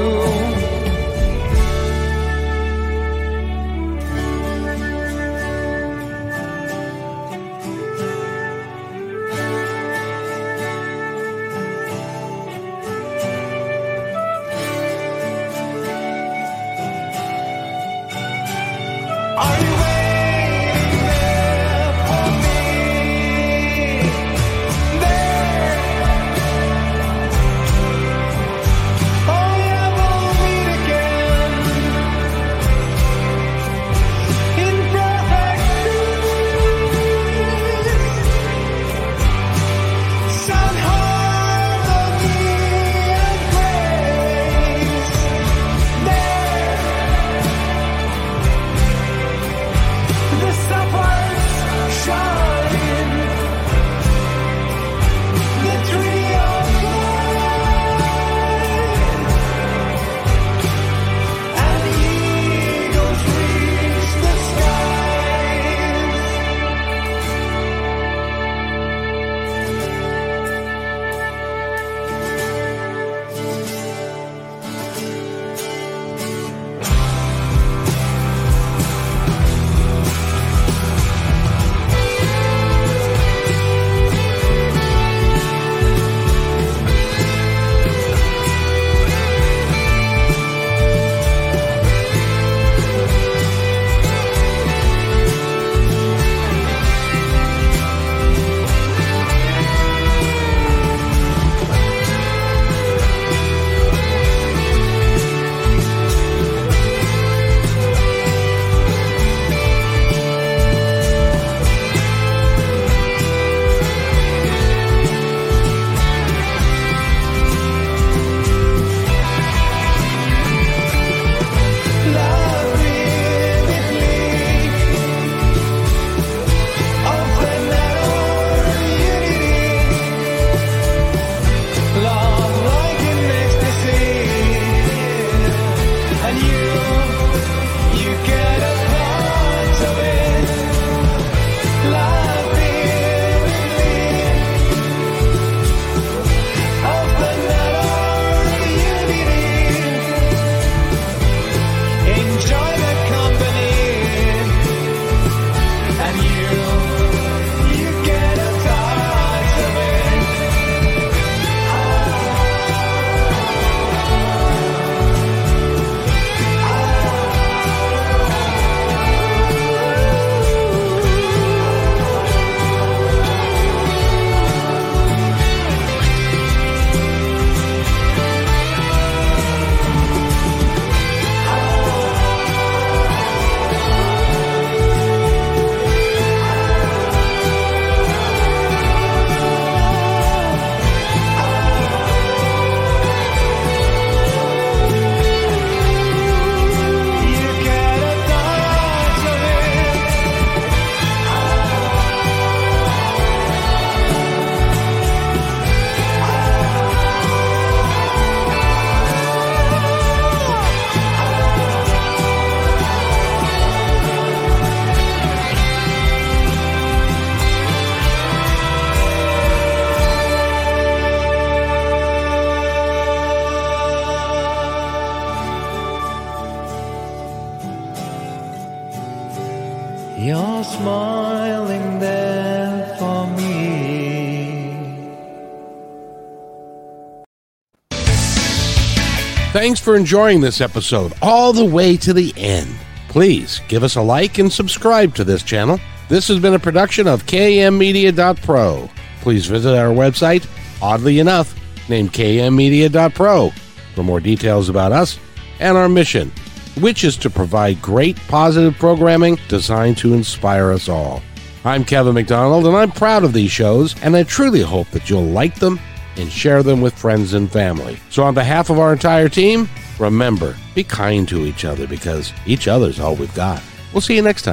Thanks 239.61 239.79
for 239.79 239.95
enjoying 239.95 240.41
this 240.41 240.59
episode 240.59 241.13
all 241.21 241.53
the 241.53 241.63
way 241.63 241.95
to 241.95 242.13
the 242.13 242.33
end. 242.35 242.75
Please 243.09 243.61
give 243.67 243.83
us 243.83 243.95
a 243.95 244.01
like 244.01 244.39
and 244.39 244.51
subscribe 244.51 245.13
to 245.13 245.23
this 245.23 245.43
channel. 245.43 245.79
This 246.09 246.27
has 246.29 246.39
been 246.39 246.55
a 246.55 246.59
production 246.59 247.05
of 247.05 247.27
kmmedia.pro. 247.27 248.89
Please 249.21 249.45
visit 249.45 249.77
our 249.77 249.93
website, 249.93 250.47
oddly 250.81 251.19
enough, 251.19 251.53
named 251.87 252.11
kmmedia.pro, 252.11 253.51
for 253.93 254.01
more 254.01 254.19
details 254.19 254.67
about 254.67 254.93
us 254.93 255.19
and 255.59 255.77
our 255.77 255.87
mission, 255.87 256.31
which 256.79 257.03
is 257.03 257.15
to 257.17 257.29
provide 257.29 257.83
great 257.83 258.17
positive 258.27 258.75
programming 258.79 259.37
designed 259.47 259.99
to 259.99 260.15
inspire 260.15 260.71
us 260.71 260.89
all. 260.89 261.21
I'm 261.63 261.85
Kevin 261.85 262.15
McDonald, 262.15 262.65
and 262.65 262.75
I'm 262.75 262.91
proud 262.91 263.23
of 263.23 263.33
these 263.33 263.51
shows, 263.51 263.93
and 264.01 264.17
I 264.17 264.23
truly 264.23 264.61
hope 264.61 264.89
that 264.89 265.07
you'll 265.07 265.21
like 265.21 265.59
them 265.59 265.79
and 266.17 266.31
share 266.31 266.63
them 266.63 266.81
with 266.81 266.93
friends 266.93 267.33
and 267.33 267.51
family. 267.51 267.97
So, 268.09 268.23
on 268.23 268.33
behalf 268.33 268.69
of 268.69 268.79
our 268.79 268.93
entire 268.93 269.29
team, 269.29 269.69
remember 269.99 270.55
be 270.75 270.83
kind 270.83 271.27
to 271.29 271.45
each 271.45 271.65
other 271.65 271.87
because 271.87 272.33
each 272.45 272.67
other's 272.67 272.99
all 272.99 273.15
we've 273.15 273.33
got. 273.35 273.61
We'll 273.93 274.01
see 274.01 274.15
you 274.15 274.21
next 274.21 274.43
time. 274.43 274.49